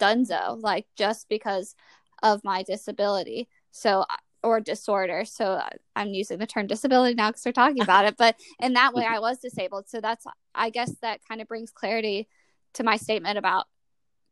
donezo, 0.00 0.60
like 0.60 0.86
just 0.96 1.28
because 1.28 1.74
of 2.22 2.42
my 2.44 2.62
disability. 2.62 3.48
So, 3.70 4.00
uh, 4.00 4.16
or 4.42 4.58
disorder. 4.60 5.24
So 5.24 5.44
uh, 5.44 5.68
I'm 5.94 6.08
using 6.08 6.38
the 6.38 6.46
term 6.46 6.66
disability 6.66 7.14
now 7.14 7.28
because 7.28 7.44
we're 7.44 7.52
talking 7.52 7.82
about 7.82 8.06
it. 8.06 8.16
But 8.16 8.36
in 8.58 8.72
that 8.72 8.94
way, 8.94 9.04
I 9.04 9.18
was 9.18 9.38
disabled. 9.38 9.88
So 9.88 10.00
that's, 10.00 10.24
I 10.54 10.70
guess, 10.70 10.92
that 11.02 11.20
kind 11.28 11.40
of 11.42 11.48
brings 11.48 11.70
clarity 11.70 12.26
to 12.74 12.82
my 12.82 12.96
statement 12.96 13.36
about 13.38 13.66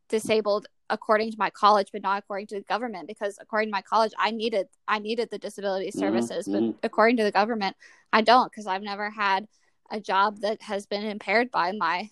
disabled 0.09 0.67
according 0.91 1.31
to 1.31 1.37
my 1.39 1.51
college 1.51 1.89
but 1.93 2.03
not 2.03 2.19
according 2.19 2.47
to 2.47 2.55
the 2.57 2.63
government 2.63 3.07
because 3.07 3.39
according 3.41 3.69
to 3.69 3.73
my 3.73 3.83
college 3.83 4.13
i 4.19 4.31
needed 4.31 4.67
i 4.87 4.99
needed 4.99 5.29
the 5.31 5.39
disability 5.39 5.89
Mm-hmm, 5.89 5.99
services 5.99 6.49
but 6.49 6.75
according 6.83 7.17
to 7.17 7.25
the 7.25 7.33
government 7.33 7.77
i 8.13 8.21
don't 8.21 8.51
because 8.51 8.67
i've 8.67 8.83
never 8.83 9.11
had 9.11 9.47
a 9.91 10.01
job 10.01 10.39
that 10.41 10.63
has 10.63 10.87
been 10.87 11.05
impaired 11.05 11.51
by 11.51 11.73
my 11.73 12.11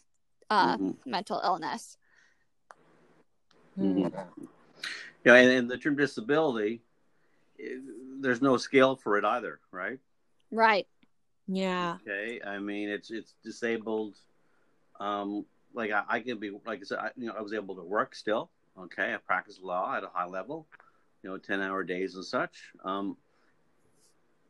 uh, 0.50 0.76
Mhm. 0.76 0.96
mental 1.06 1.40
illness 1.44 1.96
Mhm. 3.78 4.12
Yeah, 5.24 5.34
and, 5.34 5.50
and 5.50 5.70
the 5.70 5.76
term 5.76 5.96
disability, 5.96 6.80
there's 8.20 8.40
no 8.40 8.56
scale 8.56 8.96
for 8.96 9.18
it 9.18 9.24
either, 9.24 9.60
right? 9.70 9.98
right 10.50 10.86
Yeah. 11.46 11.96
Okay, 12.02 12.40
I 12.42 12.58
mean 12.58 12.88
it's 12.88 13.10
it's 13.10 13.34
disabled. 13.42 14.16
Um, 15.00 15.44
like 15.74 15.90
I, 15.90 16.04
I 16.08 16.20
can 16.20 16.38
be 16.38 16.50
like 16.64 16.80
I 16.80 16.84
said, 16.84 16.98
I, 16.98 17.10
you 17.16 17.26
know, 17.26 17.34
I 17.36 17.42
was 17.42 17.52
able 17.52 17.74
to 17.76 17.82
work 17.82 18.14
still. 18.14 18.50
Okay, 18.78 19.14
I 19.14 19.16
practiced 19.16 19.62
law 19.62 19.94
at 19.94 20.04
a 20.04 20.08
high 20.08 20.26
level, 20.26 20.66
you 21.22 21.30
know, 21.30 21.38
ten 21.38 21.60
hour 21.60 21.82
days 21.82 22.14
and 22.14 22.24
such. 22.24 22.72
Um, 22.84 23.16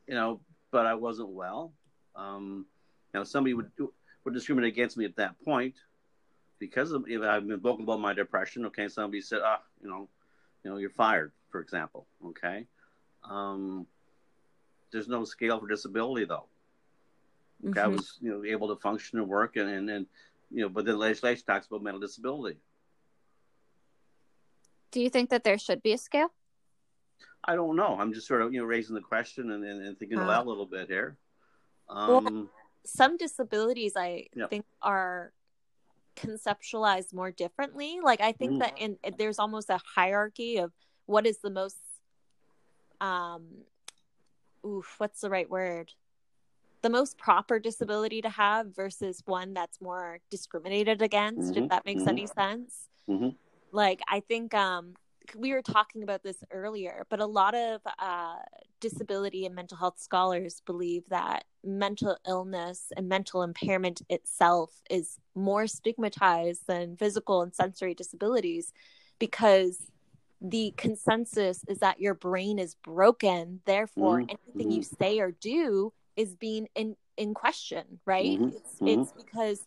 you 0.07 0.15
know, 0.15 0.41
but 0.71 0.85
I 0.85 0.95
wasn't 0.95 1.29
well. 1.29 1.73
Um, 2.15 2.65
you 3.13 3.19
know, 3.19 3.23
somebody 3.23 3.53
would 3.53 3.73
do, 3.77 3.93
would 4.23 4.33
discriminate 4.33 4.73
against 4.73 4.97
me 4.97 5.05
at 5.05 5.15
that 5.15 5.39
point 5.43 5.75
because 6.59 6.91
of 6.91 7.05
if 7.07 7.21
I've 7.21 7.47
been 7.47 7.59
vocal 7.59 7.83
about 7.83 7.99
my 8.01 8.13
depression. 8.13 8.65
Okay, 8.65 8.87
somebody 8.89 9.21
said, 9.21 9.39
ah, 9.43 9.61
you 9.81 9.89
know, 9.89 10.09
you 10.63 10.71
know, 10.71 10.77
you're 10.77 10.89
fired, 10.89 11.31
for 11.49 11.61
example. 11.61 12.05
Okay, 12.25 12.67
um, 13.23 13.87
there's 14.91 15.07
no 15.07 15.23
scale 15.23 15.59
for 15.59 15.67
disability 15.67 16.25
though. 16.25 16.47
Okay, 17.65 17.79
I 17.81 17.87
Mhm. 17.87 17.95
was 17.95 18.17
you 18.21 18.31
know 18.31 18.43
able 18.43 18.67
to 18.75 18.81
function 18.81 19.19
and 19.19 19.27
work 19.27 19.55
and 19.55 19.69
and, 19.69 19.89
and 19.89 20.05
you 20.51 20.63
know, 20.63 20.69
but 20.69 20.85
the 20.85 20.95
legislation 20.95 21.45
talks 21.45 21.67
about 21.67 21.81
mental 21.81 21.99
disability. 22.01 22.57
Do 24.91 25.01
you 25.01 25.09
think 25.09 25.29
that 25.29 25.43
there 25.43 25.57
should 25.57 25.81
be 25.81 25.93
a 25.93 25.97
scale 25.97 26.29
I 27.49 27.55
don't 27.55 27.75
know. 27.77 27.97
I'm 27.99 28.11
just 28.13 28.27
sort 28.27 28.41
of 28.41 28.53
you 28.53 28.59
know 28.59 28.65
raising 28.65 28.93
the 28.95 29.01
question 29.01 29.51
and, 29.51 29.63
and, 29.63 29.85
and 29.85 29.97
thinking 29.97 30.19
Uh, 30.19 30.23
aloud 30.25 30.45
a 30.45 30.49
little 30.49 30.65
bit 30.65 30.87
here. 30.89 31.17
Well- 31.89 32.17
Um, 32.27 32.49
Some 32.85 33.17
disabilities 33.17 33.93
I 33.95 34.27
Yeah. 34.35 34.47
think 34.47 34.65
are 34.81 35.33
conceptualized 36.15 37.13
more 37.13 37.31
differently. 37.31 37.99
Like 38.01 38.21
I 38.21 38.31
think 38.33 38.53
Mhm. 38.53 38.59
that 38.59 38.77
in 38.79 38.97
there's 39.17 39.39
almost 39.39 39.69
a 39.69 39.77
hierarchy 39.95 40.57
of 40.57 40.73
what 41.05 41.25
is 41.25 41.39
the 41.39 41.49
most 41.49 41.77
um 43.01 43.65
oof, 44.65 44.95
what's 44.99 45.21
the 45.21 45.29
right 45.29 45.49
word? 45.49 45.93
The 46.81 46.89
most 46.89 47.17
proper 47.17 47.59
disability 47.59 48.21
to 48.21 48.29
have 48.29 48.75
versus 48.75 49.21
one 49.25 49.53
that's 49.53 49.79
more 49.81 50.19
discriminated 50.29 51.01
against, 51.01 51.55
if 51.57 51.63
Mhm, 51.65 51.69
that 51.69 51.85
makes 51.85 52.03
mhm. 52.03 52.07
any 52.09 52.27
sense. 52.27 52.89
Mhm. 53.07 53.35
Like 53.71 54.01
I 54.07 54.19
think 54.21 54.53
um 54.53 54.95
we 55.35 55.51
were 55.51 55.61
talking 55.61 56.03
about 56.03 56.23
this 56.23 56.37
earlier, 56.51 57.05
but 57.09 57.19
a 57.19 57.25
lot 57.25 57.53
of 57.53 57.81
uh, 57.99 58.37
disability 58.79 59.45
and 59.45 59.53
mental 59.53 59.77
health 59.77 59.99
scholars 59.99 60.61
believe 60.65 61.03
that 61.09 61.43
mental 61.65 62.17
illness 62.25 62.93
and 62.95 63.09
mental 63.09 63.43
impairment 63.43 64.01
itself 64.09 64.71
is 64.89 65.17
more 65.35 65.67
stigmatized 65.67 66.61
than 66.67 66.95
physical 66.95 67.41
and 67.41 67.53
sensory 67.53 67.93
disabilities 67.93 68.71
because 69.19 69.91
the 70.39 70.73
consensus 70.77 71.63
is 71.67 71.79
that 71.79 71.99
your 71.99 72.13
brain 72.13 72.57
is 72.59 72.75
broken. 72.75 73.59
Therefore, 73.65 74.21
Mhm, 74.21 74.37
anything 74.47 74.71
you 74.71 74.83
say 74.83 75.19
or 75.19 75.31
do 75.31 75.91
is 76.15 76.35
being 76.35 76.67
in, 76.75 76.95
in 77.17 77.33
question, 77.33 77.99
right? 78.05 78.39
Mhm, 78.39 78.53
It's, 78.55 78.79
mhm. 78.79 78.87
it's 79.01 79.11
because 79.11 79.65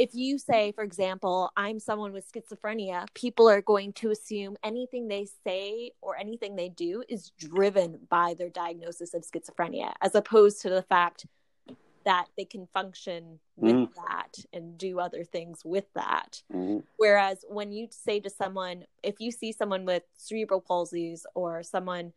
if 0.00 0.14
you 0.14 0.38
say, 0.38 0.72
for 0.72 0.82
example, 0.82 1.50
I'm 1.58 1.78
someone 1.78 2.14
with 2.14 2.26
schizophrenia, 2.32 3.06
people 3.12 3.50
are 3.50 3.60
going 3.60 3.92
to 3.94 4.10
assume 4.10 4.56
anything 4.64 5.08
they 5.08 5.26
say 5.46 5.92
or 6.00 6.16
anything 6.16 6.56
they 6.56 6.70
do 6.70 7.04
is 7.06 7.32
driven 7.38 7.98
by 8.08 8.34
their 8.38 8.48
diagnosis 8.48 9.12
of 9.12 9.24
schizophrenia, 9.30 9.92
as 10.00 10.14
opposed 10.14 10.62
to 10.62 10.70
the 10.70 10.80
fact 10.80 11.26
that 12.06 12.28
they 12.38 12.46
can 12.46 12.66
function 12.72 13.40
with 13.56 13.76
Mhm. 13.76 13.94
that 13.94 14.38
and 14.54 14.78
do 14.78 14.98
other 14.98 15.22
things 15.22 15.66
with 15.66 15.92
that. 15.92 16.42
Mhm. 16.50 16.82
Whereas 16.96 17.44
when 17.50 17.70
you 17.70 17.88
say 17.90 18.20
to 18.20 18.30
someone, 18.30 18.86
if 19.02 19.20
you 19.20 19.30
see 19.30 19.52
someone 19.52 19.84
with 19.84 20.04
cerebral 20.14 20.62
palsies 20.62 21.26
or 21.34 21.62
someone, 21.62 22.14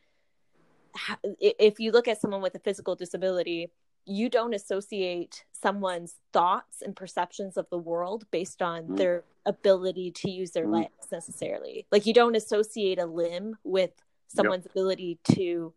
if 1.41 1.81
you 1.81 1.91
look 1.91 2.07
at 2.07 2.21
someone 2.21 2.41
with 2.41 2.55
a 2.55 2.59
physical 2.59 2.95
disability, 2.95 3.71
you 4.05 4.29
don't 4.29 4.53
associate 4.53 5.45
someone's 5.51 6.15
thoughts 6.33 6.81
and 6.81 6.95
perceptions 6.95 7.55
of 7.57 7.69
the 7.69 7.77
world 7.77 8.25
based 8.31 8.61
on 8.61 8.87
Mm. 8.87 8.97
their 8.97 9.23
ability 9.45 10.11
to 10.11 10.29
use 10.29 10.51
their 10.51 10.65
Mm. 10.67 10.73
legs 10.73 11.11
necessarily. 11.11 11.85
Like 11.91 12.05
you 12.05 12.13
don't 12.13 12.35
associate 12.35 12.99
a 12.99 13.05
limb 13.05 13.57
with 13.63 13.91
someone's 14.27 14.65
ability 14.65 15.19
to 15.35 15.73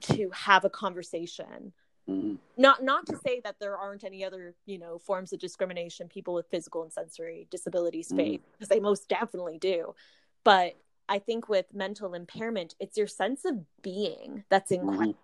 to 0.00 0.30
have 0.30 0.64
a 0.64 0.70
conversation 0.70 1.72
Mhm. 2.08 2.38
not 2.56 2.82
not 2.82 3.06
to 3.06 3.16
say 3.18 3.38
that 3.40 3.60
there 3.60 3.76
aren't 3.76 4.02
any 4.02 4.24
other 4.24 4.56
you 4.66 4.76
know 4.78 4.98
forms 4.98 5.32
of 5.32 5.38
discrimination 5.38 6.08
people 6.08 6.34
with 6.34 6.48
physical 6.48 6.82
and 6.82 6.92
sensory 6.92 7.46
disabilities 7.50 8.08
Mhm. 8.10 8.16
face 8.16 8.40
because 8.52 8.68
they 8.68 8.80
most 8.80 9.08
definitely 9.08 9.58
do 9.58 9.94
but 10.42 10.74
i 11.08 11.20
think 11.20 11.48
with 11.48 11.72
mental 11.72 12.14
impairment 12.14 12.74
it's 12.80 12.96
your 12.98 13.06
sense 13.06 13.44
of 13.44 13.64
being 13.80 14.42
that's 14.48 14.72
in 14.72 14.80
Mhm. 14.80 14.96
question 14.96 15.16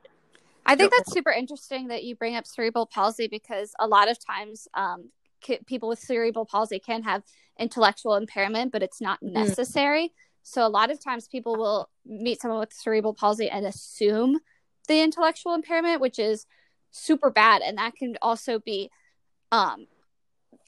I 0.66 0.76
think 0.76 0.92
that's 0.96 1.12
super 1.12 1.30
interesting 1.30 1.88
that 1.88 2.04
you 2.04 2.14
bring 2.14 2.36
up 2.36 2.46
cerebral 2.46 2.86
palsy 2.86 3.26
because 3.26 3.72
a 3.78 3.86
lot 3.86 4.10
of 4.10 4.18
times 4.24 4.68
um, 4.74 5.10
ki- 5.40 5.60
people 5.66 5.88
with 5.88 5.98
cerebral 5.98 6.44
palsy 6.44 6.78
can 6.78 7.02
have 7.04 7.22
intellectual 7.58 8.14
impairment, 8.16 8.72
but 8.72 8.82
it's 8.82 9.00
not 9.00 9.20
Mhm. 9.22 9.32
necessary. 9.32 10.12
So 10.42 10.66
a 10.66 10.68
lot 10.68 10.90
of 10.90 11.02
times 11.02 11.26
people 11.28 11.56
will 11.56 11.90
meet 12.04 12.40
someone 12.40 12.60
with 12.60 12.72
cerebral 12.72 13.14
palsy 13.14 13.48
and 13.48 13.66
assume 13.66 14.40
the 14.88 15.00
intellectual 15.00 15.54
impairment, 15.54 16.00
which 16.00 16.18
is 16.18 16.46
super 16.90 17.30
bad, 17.30 17.62
and 17.62 17.78
that 17.78 17.94
can 17.94 18.16
also 18.22 18.58
be. 18.58 18.90
Um, 19.52 19.86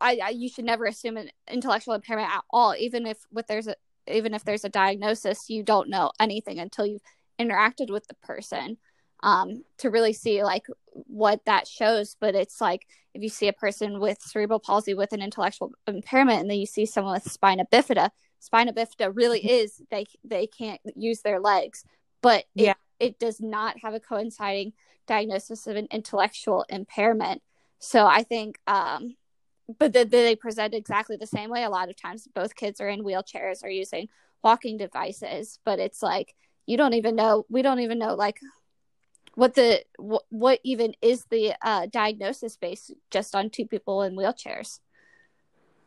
I, 0.01 0.19
I 0.23 0.29
you 0.31 0.49
should 0.49 0.65
never 0.65 0.87
assume 0.87 1.17
an 1.17 1.31
intellectual 1.49 1.95
impairment 1.95 2.31
at 2.31 2.45
all, 2.51 2.75
even 2.79 3.07
if 3.07 3.19
with 3.31 3.47
there's 3.47 3.67
a 3.67 3.77
even 4.07 4.35
if 4.35 4.45
there's 4.45 4.65
a 4.65 4.69
diagnosis, 4.71 5.49
you 5.51 5.63
don't 5.63 5.89
know 5.89 6.11
anything 6.19 6.59
until 6.59 6.87
you've 6.87 7.03
interacted 7.39 7.91
with 7.91 8.07
the 8.09 8.15
person 8.15 8.79
um, 9.23 9.65
to 9.79 9.91
really 9.91 10.13
see 10.13 10.43
like 10.45 10.67
what 10.93 11.45
that 11.47 11.67
shows. 11.69 12.17
But 12.21 12.35
it's 12.35 12.61
like 12.61 12.87
if 13.15 13.23
you 13.23 13.29
see 13.29 13.49
a 13.49 13.53
person 13.53 14.01
with 14.01 14.21
cerebral 14.23 14.61
palsy 14.61 14.95
with 14.95 15.13
an 15.13 15.23
intellectual 15.23 15.73
impairment, 15.87 16.41
and 16.41 16.51
then 16.51 16.59
you 16.59 16.67
see 16.67 16.87
someone 16.87 17.15
with 17.15 17.31
spina 17.31 17.65
bifida, 17.73 18.11
spina 18.39 18.73
bifida 18.73 19.11
really 19.15 19.41
is 19.41 19.83
they 19.91 20.07
they 20.25 20.47
can't 20.47 20.81
use 20.97 21.23
their 21.23 21.41
legs, 21.41 21.85
but 22.23 22.45
it, 22.57 22.65
Yeah. 22.67 22.75
it 22.99 23.19
does 23.19 23.41
not 23.41 23.79
have 23.83 23.95
a 23.95 24.01
coinciding 24.01 24.73
diagnosis 25.07 25.67
of 25.67 25.77
an 25.77 25.89
intellectual 25.91 26.65
impairment. 26.69 27.43
So 27.79 28.07
I 28.07 28.23
think, 28.23 28.59
um, 28.67 29.17
but 29.79 29.93
the, 29.93 30.05
they 30.05 30.37
present 30.37 30.75
exactly 30.75 31.17
the 31.17 31.27
same 31.27 31.51
way. 31.51 31.65
A 31.65 31.71
lot 31.71 31.89
of 31.89 31.97
times, 32.01 32.29
both 32.35 32.55
kids 32.55 32.81
are 32.81 32.89
in 32.89 33.05
wheelchairs 33.05 33.65
or 33.65 33.71
using 33.71 34.09
walking 34.43 34.77
devices, 34.77 35.59
but 35.65 35.79
it's 35.79 36.03
like 36.03 36.35
you 36.67 36.77
don't 36.77 36.95
even 36.95 37.17
know. 37.17 37.47
We 37.49 37.63
don't 37.63 37.81
even 37.81 37.99
know 37.99 38.15
like 38.15 38.39
what 39.35 39.55
the 39.55 39.83
what, 39.99 40.25
what 40.31 40.61
even 40.65 40.95
is 41.03 41.25
the 41.27 41.55
uh, 41.63 41.87
diagnosis 41.87 42.57
based 42.57 42.93
just 43.11 43.35
on 43.35 43.51
two 43.51 43.67
people 43.67 44.03
in 44.03 44.15
wheelchairs. 44.17 44.81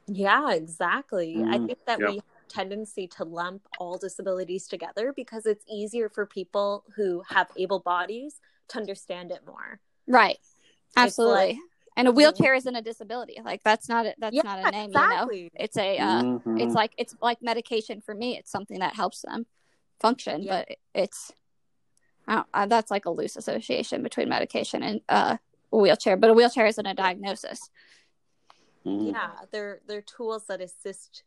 yeah 0.08 0.52
exactly 0.52 1.38
i 1.48 1.58
Mhm. 1.58 1.68
think 1.68 1.80
that 1.86 2.00
Yep. 2.00 2.10
we 2.10 2.16
have 2.16 2.26
a 2.46 2.50
tendency 2.50 3.08
to 3.08 3.24
lump 3.24 3.62
all 3.80 3.98
disabilities 3.98 4.68
together 4.68 5.14
because 5.16 5.46
it's 5.46 5.64
easier 5.70 6.10
for 6.10 6.26
people 6.26 6.84
who 6.96 7.24
have 7.30 7.48
able 7.56 7.80
bodies 7.80 8.42
to 8.70 8.78
understand 8.78 9.32
it 9.32 9.46
more 9.46 9.80
Right. 10.06 10.38
Absolutely. 10.98 11.36
like- 11.54 11.58
and 11.96 12.08
a 12.10 12.12
wheelchair 12.12 12.54
isn't 12.56 12.76
a 12.76 12.82
disability. 12.82 13.40
Like 13.42 13.62
that's 13.64 13.88
not 13.88 14.06
a, 14.08 14.16
that's 14.18 14.36
Yeah, 14.36 14.42
not 14.44 14.60
a 14.60 14.72
name, 14.72 14.90
you 14.92 15.00
know. 15.00 15.30
It's 15.54 15.78
a 15.78 15.98
uh, 16.00 16.24
Mhm. 16.24 16.60
it's 16.60 16.74
like 16.76 16.92
it's 16.98 17.16
like 17.22 17.42
medication 17.42 18.02
for 18.02 18.14
me. 18.16 18.36
It's 18.38 18.52
something 18.52 18.80
that 18.80 18.96
helps 18.96 19.22
them 19.22 19.46
function, 20.02 20.42
Yeah. 20.42 20.64
but 20.68 20.78
it's 20.94 21.32
I 22.27 22.36
don't, 22.36 22.48
uh, 22.53 22.65
that's 22.68 22.92
like 22.92 23.06
a 23.06 23.10
loose 23.10 23.36
association 23.36 24.03
between 24.03 24.30
medication 24.30 24.84
and 24.84 25.01
uh, 25.10 25.38
a 25.72 25.77
wheelchair. 25.77 26.18
But 26.18 26.30
a 26.30 26.34
wheelchair 26.34 26.65
isn't 26.68 26.86
a 26.86 26.94
diagnosis. 26.94 27.70
Mhm. 28.86 29.13
yeah 29.13 29.32
they're 29.51 29.80
they're 29.88 30.01
tools 30.01 30.46
that 30.48 30.60
assist 30.60 31.24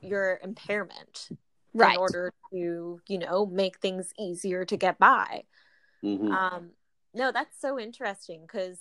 your 0.00 0.40
impairment 0.42 1.28
Right. 1.72 1.92
in 1.94 1.98
order 1.98 2.32
to 2.52 3.00
you 3.06 3.18
know 3.18 3.46
make 3.46 3.78
things 3.78 4.12
easier 4.18 4.64
to 4.64 4.76
get 4.76 4.98
by 4.98 5.44
Mhm. 6.02 6.32
um 6.32 6.70
no 7.14 7.30
that's 7.30 7.60
so 7.60 7.78
interesting 7.78 8.42
because 8.42 8.78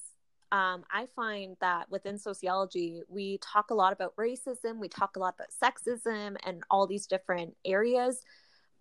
um, 0.52 0.86
I 0.92 1.08
find 1.16 1.58
that 1.62 1.90
within 1.90 2.20
sociology, 2.20 3.02
we 3.08 3.40
talk 3.40 3.72
a 3.72 3.74
lot 3.74 3.92
about 3.92 4.16
racism, 4.18 4.78
we 4.78 4.88
talk 4.88 5.16
a 5.16 5.20
lot 5.20 5.34
about 5.34 5.50
sexism 5.50 6.36
and 6.46 6.62
all 6.70 6.86
these 6.86 7.08
different 7.08 7.58
areas. 7.66 8.22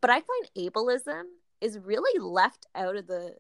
But 0.02 0.10
I 0.10 0.20
find 0.20 0.50
ableism 0.58 1.22
is 1.62 1.78
really 1.78 2.18
left 2.18 2.66
out 2.74 2.96
of 2.96 3.06
the 3.06 3.36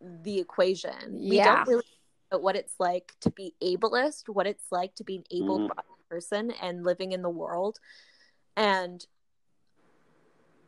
the 0.00 0.38
equation. 0.38 1.14
We 1.14 1.36
Yeah. 1.36 1.54
don't 1.56 1.68
really 1.68 1.84
know 2.30 2.38
what 2.38 2.56
it's 2.56 2.74
like 2.78 3.14
to 3.20 3.30
be 3.30 3.54
ableist, 3.62 4.28
what 4.28 4.46
it's 4.46 4.70
like 4.70 4.94
to 4.96 5.04
be 5.04 5.16
an 5.16 5.24
able 5.30 5.60
Mhm. 5.60 5.68
bodied 5.68 6.08
person 6.10 6.50
and 6.60 6.84
living 6.84 7.12
in 7.12 7.22
the 7.22 7.30
world. 7.30 7.78
And 8.56 9.06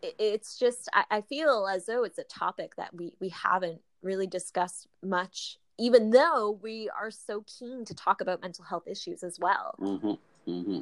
it's 0.02 0.56
just 0.58 0.88
I, 0.94 1.04
I 1.10 1.20
feel 1.22 1.66
as 1.66 1.86
though 1.86 2.04
it's 2.04 2.18
a 2.18 2.24
topic 2.24 2.76
that 2.76 2.94
we 2.94 3.12
we 3.20 3.30
haven't 3.30 3.80
really 4.00 4.28
discussed 4.28 4.86
much 5.02 5.58
even 5.76 6.10
though 6.10 6.58
we 6.62 6.88
are 6.90 7.10
so 7.10 7.44
keen 7.46 7.84
to 7.84 7.94
talk 7.94 8.20
about 8.20 8.40
mental 8.40 8.64
health 8.64 8.86
issues 8.86 9.24
as 9.24 9.40
well 9.40 9.74
hmm 9.78 10.12
hmm 10.46 10.78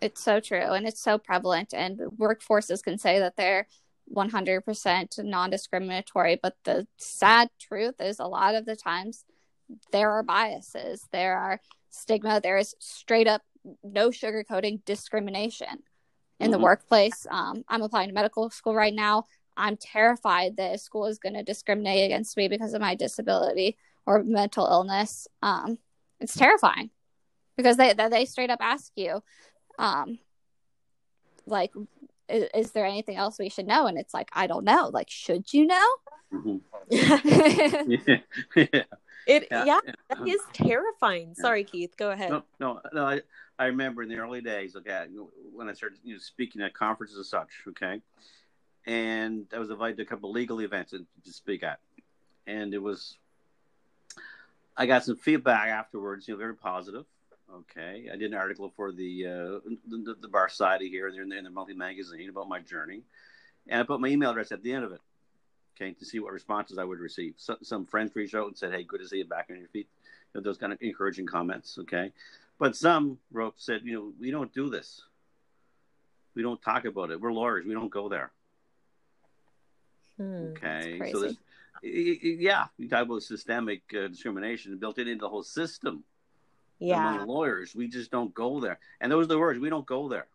It's 0.00 0.22
so 0.22 0.38
true, 0.38 0.72
and 0.76 0.86
it's 0.86 1.02
so 1.02 1.18
prevalent. 1.18 1.74
And 1.74 1.98
workforces 2.16 2.84
can 2.84 2.98
say 2.98 3.18
that 3.18 3.34
they're 3.36 3.66
100% 4.14 5.18
non-discriminatory, 5.22 6.38
but 6.42 6.56
the 6.64 6.86
sad 6.96 7.50
truth 7.58 8.00
is, 8.00 8.18
a 8.18 8.26
lot 8.26 8.54
of 8.54 8.64
the 8.64 8.76
times 8.76 9.24
there 9.92 10.10
are 10.10 10.22
biases, 10.22 11.06
there 11.12 11.36
are 11.36 11.60
stigma, 11.90 12.40
there 12.40 12.56
is 12.56 12.74
straight 12.78 13.26
up 13.26 13.42
no 13.82 14.10
sugarcoating 14.10 14.84
discrimination 14.84 15.82
in 16.40 16.50
the 16.50 16.58
Mhm. 16.58 16.62
workplace. 16.62 17.26
Um, 17.30 17.64
I'm 17.68 17.82
applying 17.82 18.08
to 18.08 18.14
medical 18.14 18.48
school 18.50 18.74
right 18.74 18.94
now. 18.94 19.24
I'm 19.56 19.76
terrified 19.76 20.56
that 20.56 20.74
a 20.74 20.78
school 20.78 21.06
is 21.06 21.18
going 21.18 21.34
to 21.34 21.42
discriminate 21.42 22.04
against 22.04 22.36
me 22.36 22.48
because 22.48 22.74
of 22.74 22.80
my 22.80 22.94
disability 22.94 23.76
or 24.06 24.22
mental 24.22 24.66
illness. 24.66 25.26
Um, 25.42 25.78
it's 26.20 26.36
terrifying 26.36 26.90
because 27.56 27.76
they 27.76 27.92
they 27.92 28.08
they 28.08 28.24
straight 28.24 28.50
up 28.50 28.60
ask 28.62 28.92
you, 28.96 29.22
um, 29.78 30.18
like, 31.44 31.72
is, 32.28 32.48
is 32.54 32.70
there 32.72 32.86
anything 32.86 33.16
else 33.16 33.38
we 33.38 33.48
should 33.48 33.66
know? 33.66 33.86
And 33.86 33.98
it's 33.98 34.14
like, 34.14 34.28
I 34.32 34.46
don't 34.46 34.64
know. 34.64 34.90
Like, 34.92 35.10
should 35.10 35.52
you 35.52 35.66
know? 35.66 35.86
hmm 36.30 36.56
it 36.90 37.48
Yeah. 38.54 38.82
yeah. 39.26 39.42
yeah, 39.50 39.64
Yeah. 39.86 39.92
that 40.10 40.28
is 40.28 40.40
terrifying 40.52 41.34
sorry 41.34 41.64
keith 41.64 41.96
go 41.96 42.10
ahead 42.10 42.30
No, 42.30 42.42
no, 42.60 42.80
no. 42.92 43.06
I, 43.06 43.20
I 43.58 43.66
remember 43.66 44.02
in 44.02 44.08
the 44.08 44.16
early 44.18 44.40
days, 44.42 44.76
okay, 44.76 45.06
when 45.54 45.68
I 45.68 45.72
started 45.72 45.98
you 46.04 46.14
know, 46.14 46.18
speaking 46.18 46.62
at 46.62 46.74
conferences 46.74 47.16
and 47.16 47.26
such, 47.26 47.48
okay, 47.68 48.00
and 48.86 49.46
I 49.54 49.58
was 49.58 49.70
invited 49.70 49.96
to 49.96 50.02
a 50.02 50.06
couple 50.06 50.30
of 50.30 50.34
legal 50.34 50.60
events 50.60 50.92
to 50.92 51.04
to 51.24 51.32
speak 51.32 51.62
at, 51.62 51.80
and 52.46 52.72
it 52.72 52.78
was, 52.78 53.16
I 54.76 54.86
got 54.86 55.04
some 55.04 55.16
feedback 55.16 55.68
afterwards, 55.68 56.28
you 56.28 56.34
know, 56.34 56.38
very 56.38 56.54
positive. 56.54 57.04
Okay, 57.54 58.08
I 58.12 58.16
did 58.16 58.32
an 58.32 58.38
article 58.38 58.72
for 58.76 58.92
the 58.92 59.26
uh, 59.26 59.70
the, 59.88 60.16
the 60.20 60.28
Bar 60.28 60.50
Society 60.50 60.90
here 60.90 61.08
in 61.08 61.30
the, 61.30 61.38
in 61.38 61.44
the 61.44 61.50
monthly 61.50 61.74
magazine 61.74 62.28
about 62.28 62.48
my 62.48 62.60
journey, 62.60 63.02
and 63.66 63.80
I 63.80 63.84
put 63.84 64.00
my 64.00 64.08
email 64.08 64.30
address 64.30 64.52
at 64.52 64.62
the 64.62 64.72
end 64.72 64.84
of 64.84 64.92
it, 64.92 65.00
okay, 65.74 65.92
to 65.94 66.04
see 66.04 66.18
what 66.18 66.32
responses 66.32 66.76
I 66.76 66.84
would 66.84 66.98
receive. 66.98 67.34
So, 67.38 67.56
some 67.62 67.86
friends 67.86 68.14
reached 68.14 68.34
out 68.34 68.48
and 68.48 68.56
said, 68.56 68.72
"Hey, 68.72 68.82
good 68.82 69.00
to 69.00 69.08
see 69.08 69.18
you 69.18 69.24
back 69.24 69.46
on 69.50 69.58
your 69.58 69.68
feet." 69.68 69.88
You 70.34 70.40
know, 70.40 70.44
those 70.44 70.58
kind 70.58 70.74
of 70.74 70.78
encouraging 70.82 71.26
comments, 71.26 71.78
okay. 71.80 72.12
But 72.58 72.76
some 72.76 73.18
wrote 73.32 73.54
said, 73.56 73.82
you 73.84 73.94
know, 73.94 74.12
we 74.20 74.30
don't 74.30 74.52
do 74.52 74.68
this. 74.68 75.02
We 76.34 76.42
don't 76.42 76.60
talk 76.60 76.84
about 76.84 77.10
it. 77.10 77.20
We're 77.20 77.32
lawyers. 77.32 77.64
We 77.64 77.72
don't 77.72 77.90
go 77.90 78.08
there. 78.08 78.30
Hmm. 80.16 80.48
Okay. 80.50 81.00
So 81.12 81.20
this, 81.20 81.36
yeah, 81.82 82.66
you 82.76 82.88
talk 82.88 83.06
about 83.06 83.22
systemic 83.22 83.82
uh, 83.94 84.08
discrimination 84.08 84.76
built 84.78 84.98
in 84.98 85.08
into 85.08 85.22
the 85.22 85.28
whole 85.28 85.44
system 85.44 86.04
yeah 86.78 87.24
lawyers. 87.24 87.74
We 87.74 87.88
just 87.88 88.10
don't 88.10 88.32
go 88.34 88.60
there. 88.60 88.78
And 89.00 89.10
those 89.10 89.24
are 89.24 89.28
the 89.28 89.38
words. 89.38 89.58
We 89.58 89.70
don't 89.70 89.86
go 89.86 90.08
there. 90.08 90.26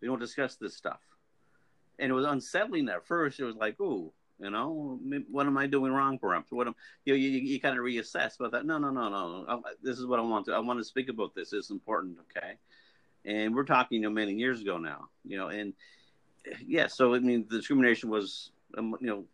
We 0.00 0.08
don't 0.08 0.20
discuss 0.20 0.56
this 0.56 0.76
stuff. 0.76 1.00
And 1.98 2.10
it 2.10 2.14
was 2.14 2.26
unsettling 2.26 2.88
at 2.88 3.06
first. 3.06 3.40
It 3.40 3.44
was 3.44 3.56
like, 3.56 3.80
ooh, 3.80 4.12
you 4.40 4.50
know, 4.50 5.00
what 5.30 5.46
am 5.46 5.58
I 5.58 5.66
doing 5.66 5.92
wrong, 5.92 6.18
perhaps? 6.18 6.52
What 6.52 6.68
am 6.68 6.74
you? 7.04 7.12
know, 7.12 7.18
You, 7.18 7.28
you, 7.30 7.40
you 7.40 7.60
kind 7.60 7.76
of 7.76 7.84
reassess. 7.84 8.34
But 8.38 8.52
that, 8.52 8.66
no, 8.66 8.78
no, 8.78 8.90
no, 8.90 9.08
no. 9.08 9.44
I, 9.48 9.58
this 9.82 9.98
is 9.98 10.06
what 10.06 10.20
I 10.20 10.22
want 10.22 10.46
to. 10.46 10.52
I 10.52 10.60
want 10.60 10.78
to 10.78 10.84
speak 10.84 11.08
about 11.08 11.34
this. 11.34 11.52
It's 11.52 11.70
important. 11.70 12.18
Okay. 12.36 12.54
And 13.24 13.54
we're 13.54 13.64
talking, 13.64 13.96
you 13.96 14.08
know, 14.08 14.14
many 14.14 14.34
years 14.34 14.60
ago 14.60 14.78
now. 14.78 15.08
You 15.24 15.38
know, 15.38 15.48
and 15.48 15.72
yeah. 16.64 16.86
So 16.86 17.14
I 17.14 17.18
mean, 17.18 17.46
the 17.50 17.56
discrimination 17.56 18.10
was, 18.10 18.52
um, 18.76 18.96
you 19.00 19.08
know, 19.08 19.24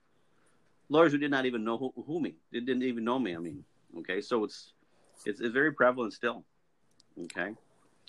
lawyers 0.89 1.13
who 1.13 1.19
did 1.19 1.31
not 1.31 1.45
even 1.45 1.65
know 1.65 1.77
who, 1.77 1.93
who 2.07 2.21
me. 2.21 2.37
They 2.51 2.61
didn't 2.61 2.85
even 2.85 3.05
know 3.05 3.19
me. 3.19 3.35
I 3.35 3.39
mean, 3.39 3.63
okay. 3.99 4.23
So 4.23 4.45
it's 4.45 4.73
it's, 5.25 5.41
it's 5.41 5.53
very 5.53 5.73
prevalent 5.73 6.13
still. 6.13 6.45
Okay. 7.25 7.55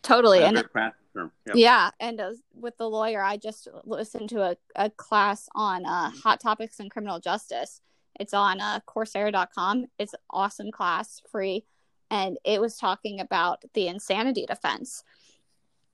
Totally. 0.02 0.44
And 0.44 0.56
very 0.56 0.92
term. 1.16 1.32
Yep. 1.48 1.56
Yeah, 1.56 1.90
and 2.00 2.20
as 2.20 2.42
with 2.54 2.78
the 2.78 2.90
lawyer, 2.90 3.24
I 3.24 3.38
just 3.38 3.68
listened 3.86 4.30
to 4.30 4.42
a, 4.42 4.58
a 4.76 4.90
class 4.90 5.50
on 5.56 5.86
uh, 5.86 6.12
hot 6.24 6.40
topics 6.40 6.80
in 6.80 6.90
criminal 6.90 7.20
justice. 7.20 7.82
It's 8.20 8.34
on 8.34 8.62
uh, 8.62 8.80
Coursera.com. 8.88 9.88
It's 9.98 10.14
an 10.14 10.20
awesome 10.30 10.72
class, 10.72 11.22
free, 11.32 11.66
and 12.12 12.38
it 12.44 12.62
was 12.62 12.78
talking 12.78 13.20
about 13.20 13.64
the 13.74 13.88
insanity 13.88 14.46
defense, 14.46 15.04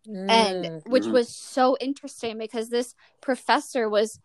and 0.06 0.66
Mm. 0.66 0.88
which 0.88 1.04
Mhm. 1.04 1.12
was 1.12 1.30
so 1.30 1.78
interesting 1.80 2.38
because 2.38 2.70
this 2.70 2.96
professor 3.22 3.88
was 3.88 4.20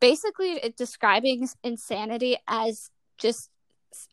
basically 0.00 0.74
describing 0.76 1.48
insanity 1.62 2.36
as 2.48 2.90
just 3.16 3.50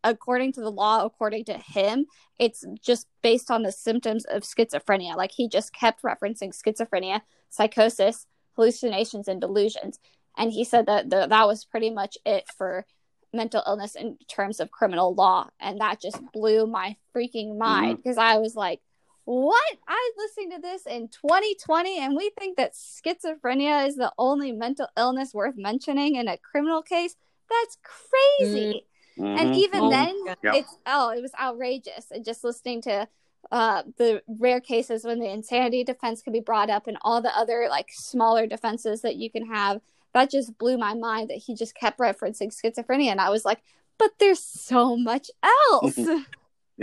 according 0.03 0.51
to 0.51 0.61
the 0.61 0.71
law 0.71 1.05
according 1.05 1.45
to 1.45 1.53
him 1.53 2.05
it's 2.39 2.63
just 2.81 3.07
based 3.21 3.49
on 3.49 3.63
the 3.63 3.71
symptoms 3.71 4.25
of 4.25 4.43
schizophrenia. 4.43 5.15
Like 5.15 5.31
he 5.31 5.49
just 5.49 5.73
kept 5.73 6.03
referencing 6.03 6.55
schizophrenia 6.55 7.21
psychosis 7.49 8.25
hallucinations 8.55 9.27
and 9.27 9.39
delusions. 9.39 9.99
And 10.35 10.51
he 10.51 10.63
said 10.63 10.87
that 10.87 11.09
the, 11.09 11.27
that 11.27 11.47
was 11.47 11.65
pretty 11.65 11.91
much 11.91 12.17
it 12.25 12.45
for 12.57 12.85
mental 13.33 13.63
illness 13.67 13.95
in 13.95 14.17
terms 14.27 14.59
of 14.59 14.71
criminal 14.71 15.13
law. 15.13 15.49
And 15.59 15.79
that 15.79 16.01
just 16.01 16.19
blew 16.31 16.65
my 16.65 16.95
freaking 17.15 17.49
mm-hmm. 17.49 17.59
mind 17.59 17.97
because 17.97 18.17
i 18.17 18.37
was 18.37 18.55
like 18.55 18.81
what? 19.25 19.77
I 19.85 20.11
was 20.15 20.29
listening 20.29 20.55
to 20.55 20.61
this 20.61 20.85
in 20.85 21.09
2020 21.09 21.99
and 21.99 22.15
we 22.15 22.31
think 22.39 22.55
that 22.55 22.75
schizophrenia 22.75 23.85
is 23.85 23.97
the 23.97 24.13
only 24.17 24.53
mental 24.53 24.87
illness 24.97 25.33
worth 25.33 25.55
mentioning 25.57 26.15
in 26.15 26.29
a 26.29 26.37
criminal 26.37 26.81
case? 26.81 27.17
That's 27.49 27.77
crazy 27.83 28.67
mm-hmm. 28.69 28.96
And 29.17 29.51
Mhm. 29.51 29.57
even 29.57 29.81
Oh, 29.81 29.89
then 29.89 30.15
yeah. 30.43 30.55
it's 30.55 30.77
oh 30.85 31.09
it 31.09 31.21
was 31.21 31.31
outrageous 31.39 32.11
and 32.11 32.23
just 32.23 32.43
listening 32.43 32.81
to 32.83 33.07
uh 33.51 33.83
the 33.97 34.21
rare 34.27 34.59
cases 34.61 35.03
when 35.03 35.19
the 35.19 35.29
insanity 35.29 35.83
defense 35.83 36.21
could 36.21 36.33
be 36.33 36.39
brought 36.39 36.69
up 36.69 36.87
and 36.87 36.97
all 37.01 37.21
the 37.21 37.35
other 37.37 37.67
like 37.69 37.87
smaller 37.91 38.45
defenses 38.47 39.01
that 39.01 39.15
you 39.15 39.29
can 39.29 39.45
have 39.45 39.81
that 40.13 40.29
just 40.29 40.57
blew 40.57 40.77
my 40.77 40.93
mind 40.93 41.29
that 41.29 41.37
he 41.37 41.53
just 41.55 41.75
kept 41.75 41.99
referencing 41.99 42.51
schizophrenia 42.53 43.07
and 43.11 43.21
i 43.21 43.29
was 43.29 43.45
like 43.45 43.61
but 43.97 44.11
there's 44.19 44.39
so 44.43 44.95
much 44.97 45.29
else 45.71 45.97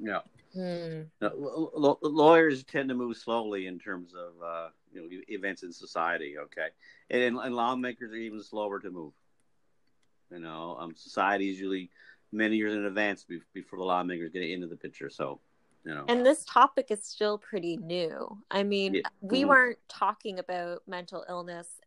yeah. 0.00 0.20
Hmm. 0.54 1.02
No, 1.20 1.28
l- 1.28 1.72
l- 1.76 1.98
lawyers 2.02 2.62
tend 2.64 2.88
to 2.88 2.94
move 2.94 3.16
slowly 3.16 3.66
in 3.66 3.78
terms 3.78 4.12
of 4.14 4.40
uh, 4.42 4.68
you 4.92 5.02
know 5.02 5.08
events 5.28 5.62
in 5.62 5.72
society. 5.72 6.36
Okay, 6.38 6.68
and, 7.10 7.36
and 7.36 7.54
lawmakers 7.54 8.12
are 8.12 8.16
even 8.16 8.42
slower 8.42 8.78
to 8.80 8.90
move. 8.90 9.12
You 10.30 10.40
know, 10.40 10.76
um, 10.78 10.94
society 10.94 11.50
is 11.50 11.58
usually 11.58 11.90
many 12.32 12.56
years 12.56 12.74
in 12.74 12.84
advance 12.84 13.24
be- 13.24 13.40
before 13.54 13.78
the 13.78 13.84
lawmakers 13.84 14.30
get 14.30 14.42
into 14.42 14.66
the 14.66 14.76
picture. 14.76 15.08
So, 15.08 15.40
you 15.84 15.94
know, 15.94 16.04
And 16.08 16.24
this 16.24 16.44
topic 16.44 16.90
is 16.90 17.02
still 17.04 17.38
pretty 17.38 17.76
new. 17.78 18.42
I 18.50 18.62
mean, 18.62 18.94
Yeah. 18.94 19.02
we 19.20 19.42
Mhm. 19.42 19.48
weren't 19.48 19.88
talking 19.88 20.38
about 20.38 20.86
mental 20.86 21.24
illness 21.28 21.80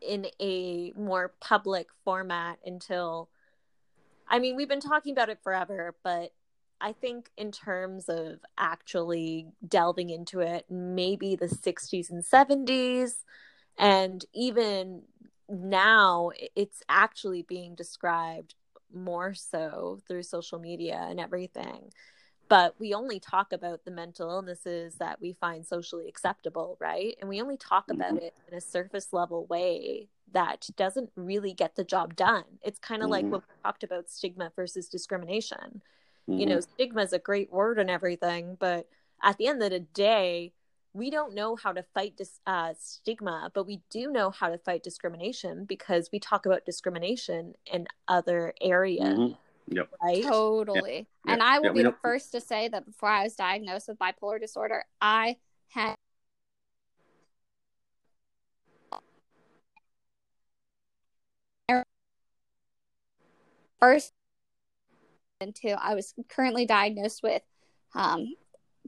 in 0.00 0.26
a 0.40 0.92
more 0.92 1.34
public 1.40 1.88
format 2.04 2.58
until, 2.64 3.30
I 4.28 4.38
mean, 4.38 4.56
we've 4.56 4.68
been 4.68 4.80
talking 4.80 5.12
about 5.12 5.28
it 5.28 5.42
forever, 5.42 5.96
but 6.02 6.32
I 6.80 6.92
think 6.92 7.30
in 7.36 7.52
terms 7.52 8.08
of 8.08 8.40
actually 8.58 9.52
delving 9.66 10.10
into 10.10 10.40
it, 10.40 10.70
maybe 10.70 11.34
the 11.36 11.48
60s 11.48 12.10
and 12.10 12.22
70s, 12.24 13.24
and 13.78 14.24
even 14.34 15.02
now 15.48 16.30
it's 16.54 16.82
actually 16.88 17.42
being 17.42 17.74
described 17.74 18.54
more 18.92 19.34
so 19.34 19.98
through 20.06 20.22
social 20.22 20.58
media 20.58 21.06
and 21.08 21.20
everything 21.20 21.90
but 22.48 22.78
we 22.78 22.94
only 22.94 23.18
talk 23.18 23.52
about 23.52 23.84
the 23.84 23.90
mental 23.90 24.30
illnesses 24.30 24.94
that 24.96 25.20
we 25.20 25.32
find 25.32 25.66
socially 25.66 26.08
acceptable, 26.08 26.76
right? 26.80 27.16
And 27.20 27.28
we 27.28 27.40
only 27.42 27.56
talk 27.56 27.90
about 27.90 28.14
Mhm. 28.14 28.22
it 28.22 28.34
in 28.48 28.54
a 28.54 28.60
surface 28.60 29.12
level 29.12 29.46
way 29.46 30.08
that 30.32 30.68
doesn't 30.76 31.10
really 31.16 31.52
get 31.54 31.74
the 31.74 31.84
job 31.84 32.14
done. 32.14 32.44
It's 32.62 32.78
kind 32.78 33.02
of 33.02 33.10
like 33.10 33.24
Mhm. 33.26 33.30
when 33.30 33.40
we 33.40 33.54
talked 33.64 33.82
about 33.82 34.08
stigma 34.10 34.52
versus 34.54 34.88
discrimination. 34.88 35.82
Mhm. 36.28 36.38
You 36.38 36.46
know, 36.46 36.60
stigma 36.60 37.02
is 37.02 37.12
a 37.12 37.18
great 37.18 37.50
word 37.52 37.78
and 37.78 37.90
everything, 37.90 38.56
but 38.56 38.88
at 39.22 39.38
the 39.38 39.48
end 39.48 39.62
of 39.62 39.70
the 39.70 39.80
day, 39.80 40.52
we 40.96 41.10
don't 41.10 41.34
know 41.34 41.56
how 41.56 41.72
to 41.72 41.82
fight 41.82 42.16
dis- 42.16 42.40
uh, 42.46 42.72
stigma, 42.78 43.50
but 43.54 43.66
we 43.66 43.82
do 43.90 44.10
know 44.10 44.30
how 44.30 44.48
to 44.48 44.56
fight 44.56 44.82
discrimination 44.82 45.66
because 45.66 46.08
we 46.10 46.18
talk 46.18 46.46
about 46.46 46.64
discrimination 46.64 47.54
in 47.66 47.86
other 48.08 48.54
areas 48.62 49.18
Mhm. 49.18 49.36
Yep. 49.68 49.90
right? 50.02 50.22
Totally. 50.22 51.06
Yeah. 51.26 51.32
And 51.34 51.42
I 51.42 51.58
will 51.58 51.66
Yeah, 51.66 51.72
be 51.72 51.78
the 51.82 51.90
don't- 51.90 52.00
first 52.00 52.32
to 52.32 52.40
say 52.40 52.68
that 52.68 52.86
before 52.86 53.10
I 53.10 53.24
was 53.24 53.36
diagnosed 53.36 53.88
with 53.88 53.98
bipolar 53.98 54.40
disorder, 54.40 54.84
I 55.00 55.36
had 55.68 55.96
first 63.80 64.12
into 65.40 65.68
I 65.70 65.94
was 65.94 66.14
currently 66.28 66.66
diagnosed 66.66 67.22
with 67.22 67.42
um, 67.94 68.34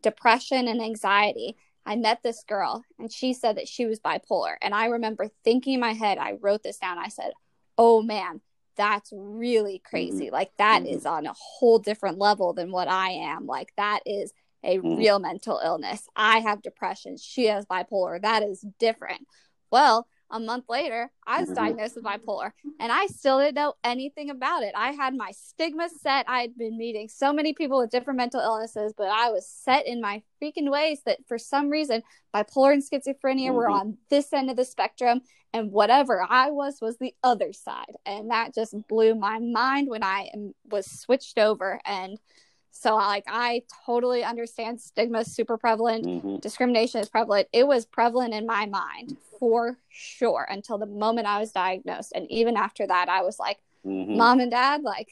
depression 0.00 0.68
and 0.68 0.80
anxiety. 0.80 1.56
I 1.88 1.96
met 1.96 2.22
this 2.22 2.44
girl 2.46 2.84
and 2.98 3.10
she 3.10 3.32
said 3.32 3.56
that 3.56 3.66
she 3.66 3.86
was 3.86 3.98
bipolar. 3.98 4.56
And 4.60 4.74
I 4.74 4.86
remember 4.86 5.30
thinking 5.42 5.72
in 5.74 5.80
my 5.80 5.94
head, 5.94 6.18
I 6.18 6.32
wrote 6.32 6.62
this 6.62 6.76
down. 6.76 6.98
I 6.98 7.08
said, 7.08 7.32
Oh 7.78 8.02
man, 8.02 8.42
that's 8.76 9.10
really 9.16 9.78
crazy. 9.78 10.30
Like 10.30 10.52
that 10.58 10.82
Mhm. 10.82 10.90
is 10.92 11.06
on 11.06 11.24
a 11.24 11.32
whole 11.32 11.78
different 11.78 12.18
level 12.18 12.52
than 12.52 12.70
what 12.72 12.88
I 12.88 13.10
am. 13.12 13.46
Like 13.46 13.72
that 13.76 14.00
is 14.04 14.34
a 14.62 14.76
Mhm. 14.78 14.98
real 14.98 15.18
mental 15.18 15.60
illness. 15.64 16.06
I 16.14 16.40
have 16.40 16.60
depression. 16.60 17.16
She 17.16 17.46
has 17.46 17.64
bipolar. 17.64 18.20
That 18.20 18.42
is 18.42 18.66
different. 18.78 19.26
Well, 19.70 20.06
a 20.30 20.38
month 20.38 20.64
later, 20.68 21.10
I 21.26 21.40
was 21.40 21.50
Mhm. 21.50 21.54
diagnosed 21.54 21.96
with 21.96 22.04
bipolar 22.04 22.52
and 22.78 22.92
I 22.92 23.06
still 23.06 23.38
didn't 23.38 23.54
know 23.54 23.74
anything 23.82 24.30
about 24.30 24.62
it. 24.62 24.72
I 24.76 24.92
had 24.92 25.14
my 25.14 25.30
stigma 25.30 25.88
set. 25.88 26.28
I 26.28 26.42
had 26.42 26.56
been 26.56 26.76
meeting 26.76 27.08
so 27.08 27.32
many 27.32 27.54
people 27.54 27.78
with 27.78 27.90
different 27.90 28.18
mental 28.18 28.40
illnesses, 28.40 28.92
but 28.96 29.08
I 29.08 29.30
was 29.30 29.48
set 29.48 29.86
in 29.86 30.00
my 30.00 30.22
freaking 30.42 30.70
ways 30.70 31.02
that 31.04 31.26
for 31.26 31.38
some 31.38 31.70
reason, 31.70 32.02
bipolar 32.34 32.72
and 32.72 32.82
schizophrenia 32.82 33.52
were 33.54 33.68
Mhm. 33.68 33.80
on 33.80 33.98
this 34.10 34.32
end 34.32 34.50
of 34.50 34.56
the 34.56 34.64
spectrum, 34.64 35.22
and 35.52 35.72
whatever 35.72 36.22
I 36.28 36.50
was 36.50 36.80
was 36.80 36.98
the 36.98 37.14
other 37.22 37.52
side. 37.52 37.96
And 38.04 38.30
that 38.30 38.54
just 38.54 38.74
blew 38.86 39.14
my 39.14 39.38
mind 39.38 39.88
when 39.88 40.02
I 40.02 40.30
was 40.64 40.86
switched 40.90 41.38
over. 41.38 41.80
And 41.86 42.18
so, 42.70 42.94
like, 42.96 43.24
I 43.26 43.62
totally 43.86 44.22
understand 44.24 44.80
stigma 44.80 45.20
is 45.20 45.34
super 45.34 45.56
prevalent 45.58 46.06
Mhm. 46.06 46.40
discrimination 46.40 47.00
is 47.00 47.08
prevalent. 47.08 47.48
It 47.52 47.66
was 47.66 47.86
prevalent 47.86 48.34
in 48.34 48.46
my 48.46 48.66
mind 48.66 49.16
for 49.38 49.78
sure 49.88 50.46
until 50.48 50.78
the 50.78 50.86
moment 50.86 51.26
I 51.26 51.38
was 51.40 51.50
diagnosed. 51.52 52.12
And 52.14 52.30
even 52.30 52.56
after 52.56 52.86
that, 52.86 53.08
I 53.08 53.22
was 53.22 53.38
like, 53.38 53.58
Mhm. 53.84 54.16
Mom 54.16 54.40
and 54.40 54.50
Dad, 54.50 54.82
like, 54.82 55.08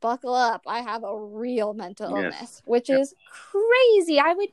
buckle 0.00 0.34
up. 0.34 0.62
I 0.66 0.80
have 0.80 1.02
a 1.04 1.16
real 1.18 1.72
mental 1.74 2.10
Yes. 2.10 2.24
illness, 2.34 2.62
which 2.66 2.88
Yep. 2.88 3.00
is 3.00 3.14
crazy. 3.28 4.18
I 4.18 4.34
would 4.34 4.50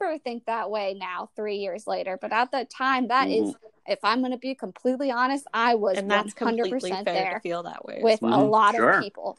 never 0.00 0.18
think 0.18 0.46
that 0.46 0.70
way 0.70 0.94
now, 0.94 1.30
three 1.36 1.56
years 1.56 1.86
later. 1.86 2.18
But 2.20 2.32
at 2.32 2.50
that 2.52 2.68
time, 2.70 3.08
that 3.08 3.28
is, 3.30 3.54
if 3.86 3.98
I'm 4.02 4.20
going 4.20 4.32
to 4.32 4.38
be 4.38 4.54
completely 4.54 5.10
honest, 5.10 5.46
I 5.54 5.74
was 5.74 5.98
and 5.98 6.10
that's 6.10 6.34
100% 6.34 6.58
completely 6.58 6.90
fair 6.90 7.04
there 7.04 7.34
to 7.34 7.40
feel 7.40 7.62
that 7.64 7.84
way. 7.84 8.00
with 8.02 8.22
well. 8.22 8.42
a 8.42 8.44
lot 8.44 8.74
Sure. 8.74 8.90
of 8.90 9.02
people. 9.02 9.38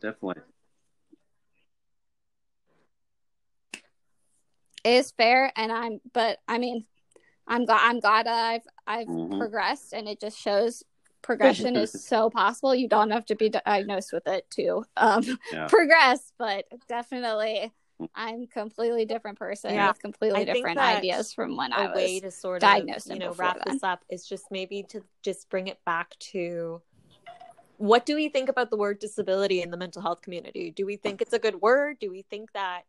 Definitely. 0.00 0.42
Is 4.86 5.10
fair 5.12 5.52
and 5.56 5.70
i'm 5.72 6.00
but 6.12 6.38
i 6.48 6.58
mean 6.58 6.84
i'm 7.46 7.64
glad 7.64 7.80
i'm 7.82 8.00
glad 8.00 8.26
i've 8.26 8.62
i've 8.86 9.06
Mhm. 9.08 9.38
progressed 9.38 9.92
and 9.92 10.08
it 10.08 10.20
just 10.20 10.38
shows 10.38 10.82
progression 11.22 11.76
is 11.76 11.92
so 12.06 12.30
possible 12.30 12.74
you 12.74 12.88
don't 12.88 13.10
have 13.10 13.26
to 13.26 13.34
be 13.34 13.48
diagnosed 13.48 14.12
with 14.12 14.26
it 14.26 14.48
to 14.50 14.84
um 14.96 15.22
Yeah. 15.52 15.66
progress 15.66 16.32
but 16.38 16.64
definitely 16.88 17.72
i'm 18.14 18.46
completely 18.46 19.04
different 19.06 19.38
person 19.38 19.74
Yeah. 19.74 19.88
with 19.88 19.98
completely 20.00 20.42
I 20.42 20.44
different 20.44 20.78
ideas 20.78 21.32
from 21.32 21.56
when 21.56 21.72
i 21.72 21.86
a 21.86 21.94
way 21.94 22.14
was 22.14 22.22
to 22.22 22.30
sort 22.30 22.60
diagnosed 22.60 23.06
of 23.06 23.16
you 23.16 23.22
and 23.22 23.30
know 23.30 23.34
wrap 23.34 23.58
then. 23.64 23.74
this 23.74 23.82
up 23.82 24.04
is 24.08 24.26
just 24.26 24.44
maybe 24.50 24.84
to 24.90 25.02
just 25.22 25.48
bring 25.50 25.66
it 25.68 25.78
back 25.84 26.16
to 26.32 26.80
what 27.78 28.06
do 28.06 28.14
we 28.14 28.28
think 28.28 28.48
about 28.48 28.70
the 28.70 28.76
word 28.76 28.98
disability 28.98 29.60
in 29.62 29.70
the 29.70 29.76
mental 29.76 30.00
health 30.00 30.22
community 30.22 30.70
do 30.70 30.86
we 30.86 30.96
think 30.96 31.20
it's 31.20 31.32
a 31.34 31.38
good 31.38 31.60
word 31.60 31.98
do 31.98 32.10
we 32.10 32.22
think 32.30 32.52
that 32.52 32.82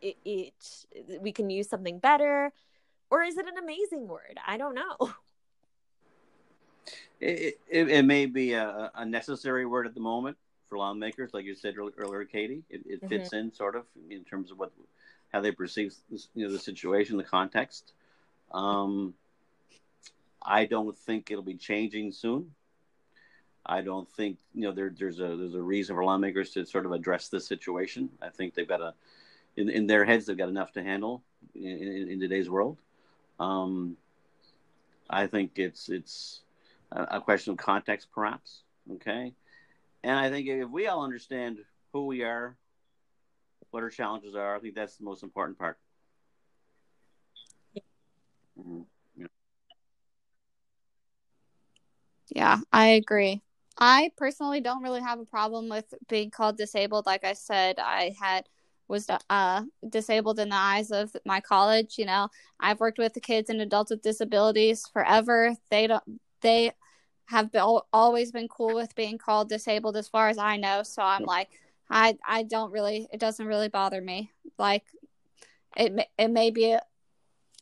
it, 0.00 0.16
it 0.24 1.20
we 1.20 1.32
can 1.32 1.50
use 1.50 1.68
something 1.68 1.98
better 1.98 2.52
or 3.10 3.22
is 3.22 3.36
it 3.36 3.46
an 3.46 3.58
amazing 3.62 4.06
word 4.08 4.38
i 4.46 4.56
don't 4.56 4.74
know 4.74 5.12
It, 7.20 7.58
it, 7.68 7.88
it 7.88 8.04
may 8.04 8.26
be 8.26 8.52
a, 8.52 8.90
a 8.94 9.04
necessary 9.04 9.64
word 9.64 9.86
at 9.86 9.94
the 9.94 10.00
moment 10.00 10.36
for 10.68 10.78
lawmakers, 10.78 11.32
like 11.32 11.44
you 11.44 11.54
said 11.54 11.74
earlier, 11.78 12.24
Katie. 12.24 12.62
It, 12.68 12.82
it 12.86 13.08
fits 13.08 13.32
in 13.32 13.52
sort 13.52 13.76
of 13.76 13.84
in 14.10 14.24
terms 14.24 14.50
of 14.50 14.58
what 14.58 14.72
how 15.32 15.40
they 15.40 15.50
perceive 15.50 15.94
this, 16.10 16.28
you 16.34 16.46
know 16.46 16.52
the 16.52 16.58
situation, 16.58 17.16
the 17.16 17.24
context. 17.24 17.92
Um, 18.52 19.14
I 20.42 20.66
don't 20.66 20.96
think 20.96 21.30
it'll 21.30 21.42
be 21.42 21.56
changing 21.56 22.12
soon. 22.12 22.52
I 23.64 23.80
don't 23.80 24.08
think 24.12 24.38
you 24.54 24.62
know 24.62 24.72
there, 24.72 24.92
there's 24.96 25.18
a 25.18 25.36
there's 25.36 25.54
a 25.54 25.62
reason 25.62 25.96
for 25.96 26.04
lawmakers 26.04 26.50
to 26.50 26.66
sort 26.66 26.84
of 26.84 26.92
address 26.92 27.28
this 27.28 27.46
situation. 27.46 28.10
I 28.20 28.28
think 28.28 28.54
they've 28.54 28.68
got 28.68 28.80
a 28.82 28.94
in, 29.56 29.68
in 29.68 29.86
their 29.86 30.04
heads 30.04 30.26
they've 30.26 30.36
got 30.36 30.48
enough 30.48 30.72
to 30.72 30.82
handle 30.82 31.22
in, 31.54 31.62
in, 31.62 32.08
in 32.10 32.20
today's 32.20 32.48
world. 32.48 32.76
Um, 33.40 33.96
I 35.08 35.26
think 35.26 35.52
it's 35.56 35.88
it's 35.88 36.40
a, 36.92 37.20
question 37.20 37.52
of 37.52 37.58
context, 37.58 38.08
perhaps. 38.14 38.62
Okay, 38.94 39.32
and 40.02 40.18
I 40.18 40.30
think 40.30 40.48
if 40.48 40.68
we 40.68 40.86
all 40.86 41.04
understand 41.04 41.58
who 41.92 42.06
we 42.06 42.22
are, 42.22 42.56
what 43.70 43.82
our 43.82 43.90
challenges 43.90 44.34
are, 44.34 44.56
I 44.56 44.58
think 44.58 44.74
that's 44.74 44.96
the 44.96 45.04
most 45.04 45.22
important 45.22 45.58
part. 45.58 45.78
Mhm. 48.58 48.84
Yeah, 52.34 52.58
I 52.72 52.88
agree. 52.88 53.42
I 53.78 54.10
personally 54.16 54.60
don't 54.60 54.82
really 54.82 55.00
have 55.02 55.20
a 55.20 55.24
problem 55.24 55.68
with 55.68 55.94
being 56.08 56.30
called 56.30 56.56
disabled. 56.56 57.06
Like 57.06 57.24
I 57.24 57.34
said, 57.34 57.78
I 57.78 58.14
had 58.18 58.48
was 58.88 59.08
uh 59.30 59.62
disabled 59.88 60.38
in 60.38 60.48
the 60.50 60.56
eyes 60.56 60.90
of 60.90 61.16
my 61.24 61.40
college. 61.40 61.98
You 61.98 62.06
know, 62.06 62.28
I've 62.60 62.80
worked 62.80 62.98
with 62.98 63.14
the 63.14 63.20
kids 63.20 63.50
and 63.50 63.60
adults 63.60 63.90
with 63.90 64.02
disabilities 64.02 64.86
forever. 64.92 65.54
They 65.70 65.86
don't. 65.86 66.02
They 66.40 66.72
have 67.26 67.50
been, 67.50 67.80
always 67.92 68.30
been 68.30 68.46
cool 68.48 68.74
with 68.74 68.94
being 68.94 69.18
called 69.18 69.48
disabled, 69.48 69.96
as 69.96 70.08
far 70.08 70.28
as 70.28 70.38
I 70.38 70.56
know. 70.56 70.82
So 70.84 71.02
I'm 71.02 71.24
like, 71.24 71.48
I 71.90 72.16
I 72.26 72.44
don't 72.44 72.70
really. 72.72 73.08
It 73.12 73.20
doesn't 73.20 73.46
really 73.46 73.68
bother 73.68 74.00
me. 74.00 74.30
Like, 74.58 74.84
it 75.76 75.92
may- 75.92 76.08
it 76.18 76.28
may 76.28 76.50
be. 76.50 76.74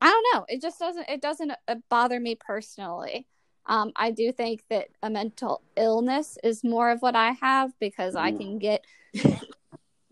I 0.00 0.08
don't 0.10 0.26
know. 0.34 0.44
It 0.48 0.60
just 0.60 0.78
doesn't. 0.78 1.08
It 1.08 1.22
doesn't 1.22 1.52
uh, 1.66 1.76
bother 1.88 2.20
me 2.20 2.34
personally. 2.34 3.26
Um, 3.66 3.92
I 3.96 4.10
do 4.10 4.30
think 4.30 4.62
that 4.68 4.88
a 5.02 5.08
mental 5.08 5.62
illness 5.76 6.36
is 6.44 6.62
more 6.62 6.90
of 6.90 7.00
what 7.00 7.16
I 7.16 7.30
have 7.40 7.72
because 7.78 8.14
I 8.14 8.30
Mm. 8.32 8.36
can 8.38 8.58
get 8.58 8.84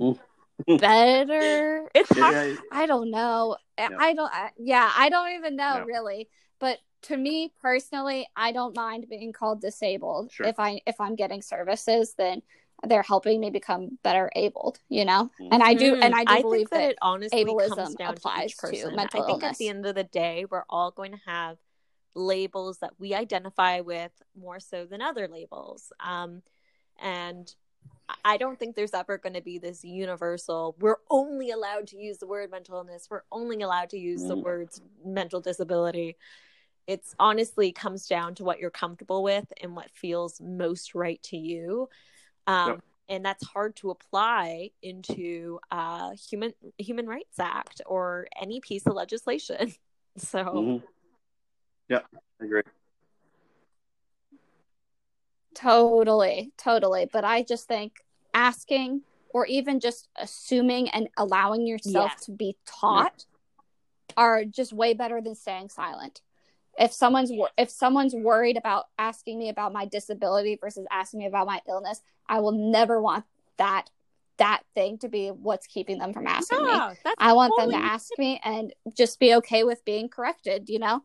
Mm. 0.00 0.18
Better. 0.66 1.88
it's 1.94 2.10
hard 2.18 2.34
Yeah, 2.34 2.56
I 2.70 2.86
don't 2.86 3.10
know. 3.10 3.56
I- 3.78 3.82
Yeah. 3.90 3.96
I 3.98 4.14
don't. 4.14 4.32
I, 4.32 4.50
yeah, 4.56 4.92
I 4.96 5.08
don't 5.08 5.32
even 5.32 5.56
know 5.56 5.76
Yeah. 5.78 5.84
really. 5.84 6.28
But 6.58 6.78
to 7.02 7.16
me 7.16 7.52
personally, 7.60 8.28
I 8.36 8.52
don't 8.52 8.76
mind 8.76 9.06
being 9.08 9.32
called 9.32 9.60
disabled 9.60 10.30
Sure. 10.32 10.46
if 10.46 10.60
I 10.60 10.80
if 10.86 11.00
I'm 11.00 11.16
getting 11.16 11.42
services. 11.42 12.14
Then 12.14 12.42
they're 12.84 13.02
helping 13.02 13.38
me 13.40 13.50
become 13.50 13.98
better 14.02 14.30
abled. 14.36 14.78
You 14.88 15.04
know, 15.04 15.30
Mhm. 15.40 15.48
and 15.52 15.62
I 15.62 15.74
do. 15.74 15.94
And 15.94 16.14
I 16.14 16.24
do 16.24 16.32
think 16.32 16.42
believe 16.42 16.70
that, 16.70 16.78
that. 16.78 16.90
it 16.92 16.98
honestly 17.02 17.44
comes 17.44 17.54
ableism 17.70 17.96
down 17.96 18.14
applies 18.14 18.54
to 18.54 18.66
to 18.68 18.72
each 18.72 18.82
person. 18.82 18.96
mental 18.96 19.22
I 19.22 19.26
think 19.26 19.42
at 19.44 19.56
the 19.56 19.68
end 19.68 19.86
of 19.86 19.94
the 19.94 20.04
day, 20.04 20.44
we're 20.50 20.64
all 20.68 20.90
going 20.90 21.12
to 21.12 21.20
have 21.26 21.58
labels 22.14 22.78
that 22.80 22.92
we 22.98 23.14
identify 23.14 23.80
with 23.80 24.12
more 24.34 24.60
so 24.60 24.84
than 24.84 25.00
other 25.00 25.28
labels. 25.28 25.92
Um, 25.98 26.42
and 26.98 27.54
I 28.24 28.36
don't 28.36 28.58
think 28.58 28.76
there's 28.76 28.94
ever 28.94 29.18
going 29.18 29.34
to 29.34 29.40
be 29.40 29.58
this 29.58 29.84
universal. 29.84 30.76
We're 30.78 30.96
only 31.10 31.50
allowed 31.50 31.86
to 31.88 31.96
use 31.96 32.18
the 32.18 32.26
word 32.26 32.50
mental 32.50 32.76
illness. 32.76 33.08
We're 33.10 33.22
only 33.32 33.62
allowed 33.62 33.90
to 33.90 33.98
use 33.98 34.24
the 34.24 34.36
Mm. 34.36 34.42
words 34.42 34.82
mental 35.04 35.40
disability. 35.40 36.16
It's 36.86 37.14
honestly 37.18 37.72
comes 37.72 38.06
down 38.08 38.34
to 38.36 38.44
what 38.44 38.58
you're 38.58 38.70
comfortable 38.70 39.22
with 39.22 39.52
and 39.60 39.74
what 39.74 39.90
feels 39.92 40.40
most 40.40 40.94
right 40.94 41.22
to 41.24 41.36
you. 41.36 41.88
Um, 42.46 42.72
Yep. 42.72 42.80
And 43.08 43.24
that's 43.24 43.44
hard 43.46 43.76
to 43.76 43.90
apply 43.90 44.70
into 44.80 45.58
a 45.70 46.14
human 46.14 46.54
Human 46.78 47.06
Rights 47.06 47.38
Act 47.38 47.82
or 47.84 48.26
any 48.40 48.60
piece 48.60 48.86
of 48.86 48.94
legislation. 48.94 49.74
So 50.18 50.44
Mhm. 50.44 50.82
Yeah, 51.88 52.02
I 52.40 52.44
agree. 52.44 52.62
Totally, 55.54 56.52
totally. 56.56 57.08
But 57.12 57.24
I 57.24 57.42
just 57.42 57.66
think 57.68 58.04
asking 58.34 59.02
or 59.30 59.46
even 59.46 59.80
just 59.80 60.08
assuming 60.16 60.88
and 60.90 61.08
allowing 61.16 61.66
yourself 61.66 62.12
Yeah. 62.12 62.24
to 62.24 62.32
be 62.32 62.56
taught 62.66 63.26
are 64.16 64.44
just 64.44 64.72
way 64.72 64.92
better 64.94 65.20
than 65.20 65.34
staying 65.34 65.70
silent. 65.70 66.20
If 66.78 66.92
someone's 66.92 67.30
wor- 67.30 67.50
if 67.56 67.70
someone's 67.70 68.14
worried 68.14 68.56
about 68.56 68.86
asking 68.98 69.38
me 69.38 69.48
about 69.48 69.72
my 69.72 69.84
disability 69.84 70.56
versus 70.60 70.86
asking 70.90 71.20
me 71.20 71.26
about 71.26 71.46
my 71.46 71.60
illness, 71.68 72.02
I 72.26 72.40
will 72.40 72.52
never 72.52 73.00
want 73.00 73.24
that 73.58 73.90
that 74.38 74.62
thing 74.74 74.98
to 74.98 75.08
be 75.08 75.28
what's 75.28 75.66
keeping 75.66 75.98
them 75.98 76.12
from 76.12 76.26
asking 76.26 76.62
me. 76.62 76.70
yeah, 76.72 76.94
I 77.18 77.34
want 77.34 77.54
them 77.56 77.70
to 77.70 77.76
ask 77.76 78.10
me 78.18 78.40
and 78.42 78.72
just 78.96 79.20
be 79.20 79.34
okay 79.36 79.62
with 79.62 79.84
being 79.84 80.08
corrected, 80.08 80.68
you 80.68 80.78
know? 80.78 81.04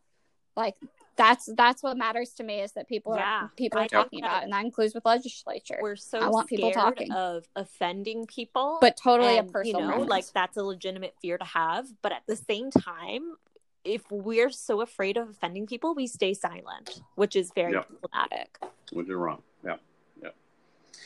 Like 0.55 0.75
that's 1.17 1.49
that's 1.57 1.83
what 1.83 1.97
matters 1.97 2.29
to 2.33 2.43
me 2.43 2.61
is 2.61 2.71
that 2.73 2.87
people 2.87 3.15
Yeah, 3.15 3.43
are 3.43 3.51
people 3.57 3.79
are 3.79 3.87
talking 3.87 4.23
about, 4.23 4.41
it, 4.41 4.43
and 4.45 4.53
that 4.53 4.63
includes 4.63 4.93
with 4.93 5.03
legislature. 5.05 5.79
We're 5.81 5.95
so 5.95 6.19
I 6.19 6.29
want 6.29 6.47
people 6.47 6.71
scared 6.71 6.97
talking. 6.97 7.11
of 7.11 7.45
offending 7.55 8.25
people. 8.27 8.77
but 8.79 8.95
totally 8.95 9.37
and, 9.37 9.49
a 9.49 9.51
personal 9.51 9.81
you 9.81 9.87
know, 9.87 10.01
like 10.03 10.25
that's 10.33 10.57
a 10.57 10.63
legitimate 10.63 11.15
fear 11.21 11.37
to 11.37 11.43
have. 11.45 11.87
But 12.01 12.11
at 12.13 12.21
the 12.27 12.35
same 12.35 12.69
time, 12.71 13.35
if 13.83 14.03
we're 14.11 14.51
so 14.51 14.81
afraid 14.81 15.17
of 15.17 15.29
offending 15.29 15.65
people, 15.65 15.95
we 15.95 16.07
stay 16.07 16.33
silent, 16.33 17.01
which 17.15 17.35
is 17.35 17.51
very 17.55 17.73
Yep. 17.73 17.87
problematic. 17.89 18.59
Which 18.91 19.07
is 19.07 19.13
wrong. 19.13 19.41
Yeah. 19.65 19.77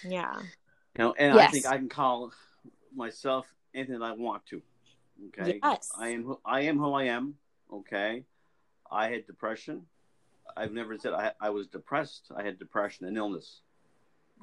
Yeah. 0.03 0.41
You 0.97 1.03
know, 1.05 1.13
and 1.17 1.39
I 1.39 1.47
think 1.47 1.65
I 1.65 1.77
can 1.77 1.89
call 1.89 2.31
myself 2.93 3.47
anything 3.73 3.99
that 3.99 4.05
I 4.05 4.11
want 4.11 4.45
to. 4.47 4.61
Okay. 5.27 5.59
Yes. 5.63 5.89
I 5.97 6.09
am 6.09 6.23
who 6.23 6.39
I 6.43 6.61
am 6.61 6.77
who 6.79 6.91
I 6.93 7.03
am. 7.03 7.35
Okay. 7.71 8.25
I 8.91 9.09
had 9.09 9.25
depression. 9.25 9.85
I've 10.55 10.73
never 10.73 10.97
said 10.97 11.13
I, 11.13 11.31
I 11.39 11.49
was 11.49 11.67
depressed. 11.67 12.31
I 12.35 12.43
had 12.43 12.59
depression 12.59 13.05
and 13.05 13.17
illness. 13.17 13.61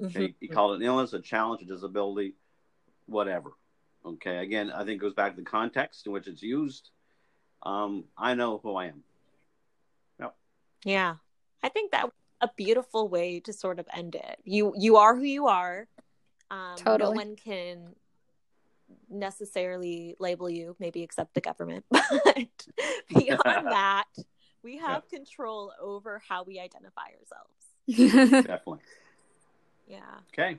Okay. 0.03 0.29
Mhm. 0.29 0.35
You 0.39 0.49
call 0.49 0.73
it 0.73 0.77
an 0.77 0.83
illness, 0.83 1.13
a 1.13 1.19
challenge, 1.19 1.61
a 1.61 1.65
disability, 1.65 2.35
whatever. 3.05 3.51
Okay. 4.05 4.37
Again, 4.37 4.71
I 4.71 4.79
think 4.79 4.91
it 4.91 4.97
goes 4.97 5.13
back 5.13 5.35
to 5.35 5.41
the 5.41 5.49
context 5.49 6.05
in 6.05 6.11
which 6.13 6.27
it's 6.27 6.41
used. 6.41 6.89
Um, 7.63 8.05
I 8.17 8.33
know 8.35 8.59
who 8.63 8.75
I 8.75 8.85
am. 8.85 9.03
Yeah. 10.85 11.15
I 11.61 11.69
think 11.69 11.91
that 11.91 12.09
a 12.41 12.49
beautiful 12.55 13.09
way 13.09 13.41
to 13.41 13.51
sort 13.51 13.79
of 13.79 13.87
end 13.93 14.15
it. 14.15 14.39
You 14.45 14.73
you 14.77 14.97
are 14.97 15.15
who 15.15 15.23
you 15.23 15.47
are. 15.47 15.87
Um, 16.49 16.77
Totally. 16.77 17.11
No 17.11 17.17
one 17.17 17.35
can 17.35 17.95
necessarily 19.09 20.15
label 20.19 20.49
you, 20.49 20.75
maybe 20.79 21.03
except 21.03 21.33
the 21.33 21.41
government. 21.41 21.85
But 21.91 22.67
beyond 23.09 23.67
that, 23.67 24.05
we 24.63 24.77
have 24.77 25.07
control 25.09 25.73
over 25.81 26.21
how 26.27 26.43
we 26.43 26.59
identify 26.59 27.07
ourselves. 27.19 27.65
Definitely. 28.47 28.79
Yeah. 29.87 29.99
Okay. 30.33 30.57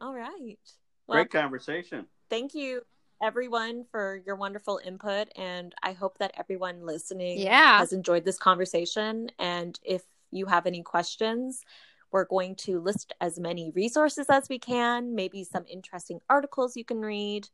All 0.00 0.14
right. 0.14 0.58
Well, 1.06 1.18
Great 1.18 1.30
conversation. 1.30 2.06
thank 2.30 2.54
you 2.54 2.82
everyone 3.22 3.84
for 3.90 4.20
your 4.26 4.36
wonderful 4.36 4.78
input 4.84 5.28
and 5.36 5.74
i 5.82 5.92
hope 5.92 6.18
that 6.18 6.30
everyone 6.36 6.84
listening 6.84 7.38
Yeah. 7.38 7.78
has 7.78 7.94
enjoyed 7.94 8.26
this 8.26 8.38
conversation 8.38 9.30
and 9.38 9.78
if 9.82 10.02
you 10.30 10.44
have 10.44 10.66
any 10.66 10.82
questions 10.82 11.62
we're 12.10 12.26
going 12.26 12.54
to 12.56 12.78
list 12.78 13.14
as 13.22 13.38
many 13.38 13.70
resources 13.70 14.26
as 14.28 14.50
we 14.50 14.58
can 14.58 15.14
maybe 15.14 15.44
some 15.44 15.64
interesting 15.66 16.20
articles 16.28 16.76
you 16.76 16.84
can 16.84 17.00
read 17.00 17.48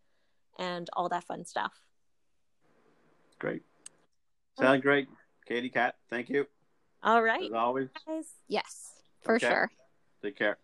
and 0.58 0.90
all 0.94 1.08
that 1.10 1.22
fun 1.24 1.44
stuff 1.44 1.74
Great. 3.38 3.62
Sound 4.58 4.82
great. 4.82 5.06
Katie 5.52 5.68
Kat, 5.68 5.96
thank 6.08 6.30
you. 6.30 6.46
all 7.02 7.22
right 7.22 7.42
As 7.44 7.52
always. 7.52 7.88
guys 8.06 8.24
yes, 8.48 8.92
for 9.20 9.34
Okay. 9.34 9.48
sure. 9.48 9.70
Take 10.22 10.34
care. 10.34 10.56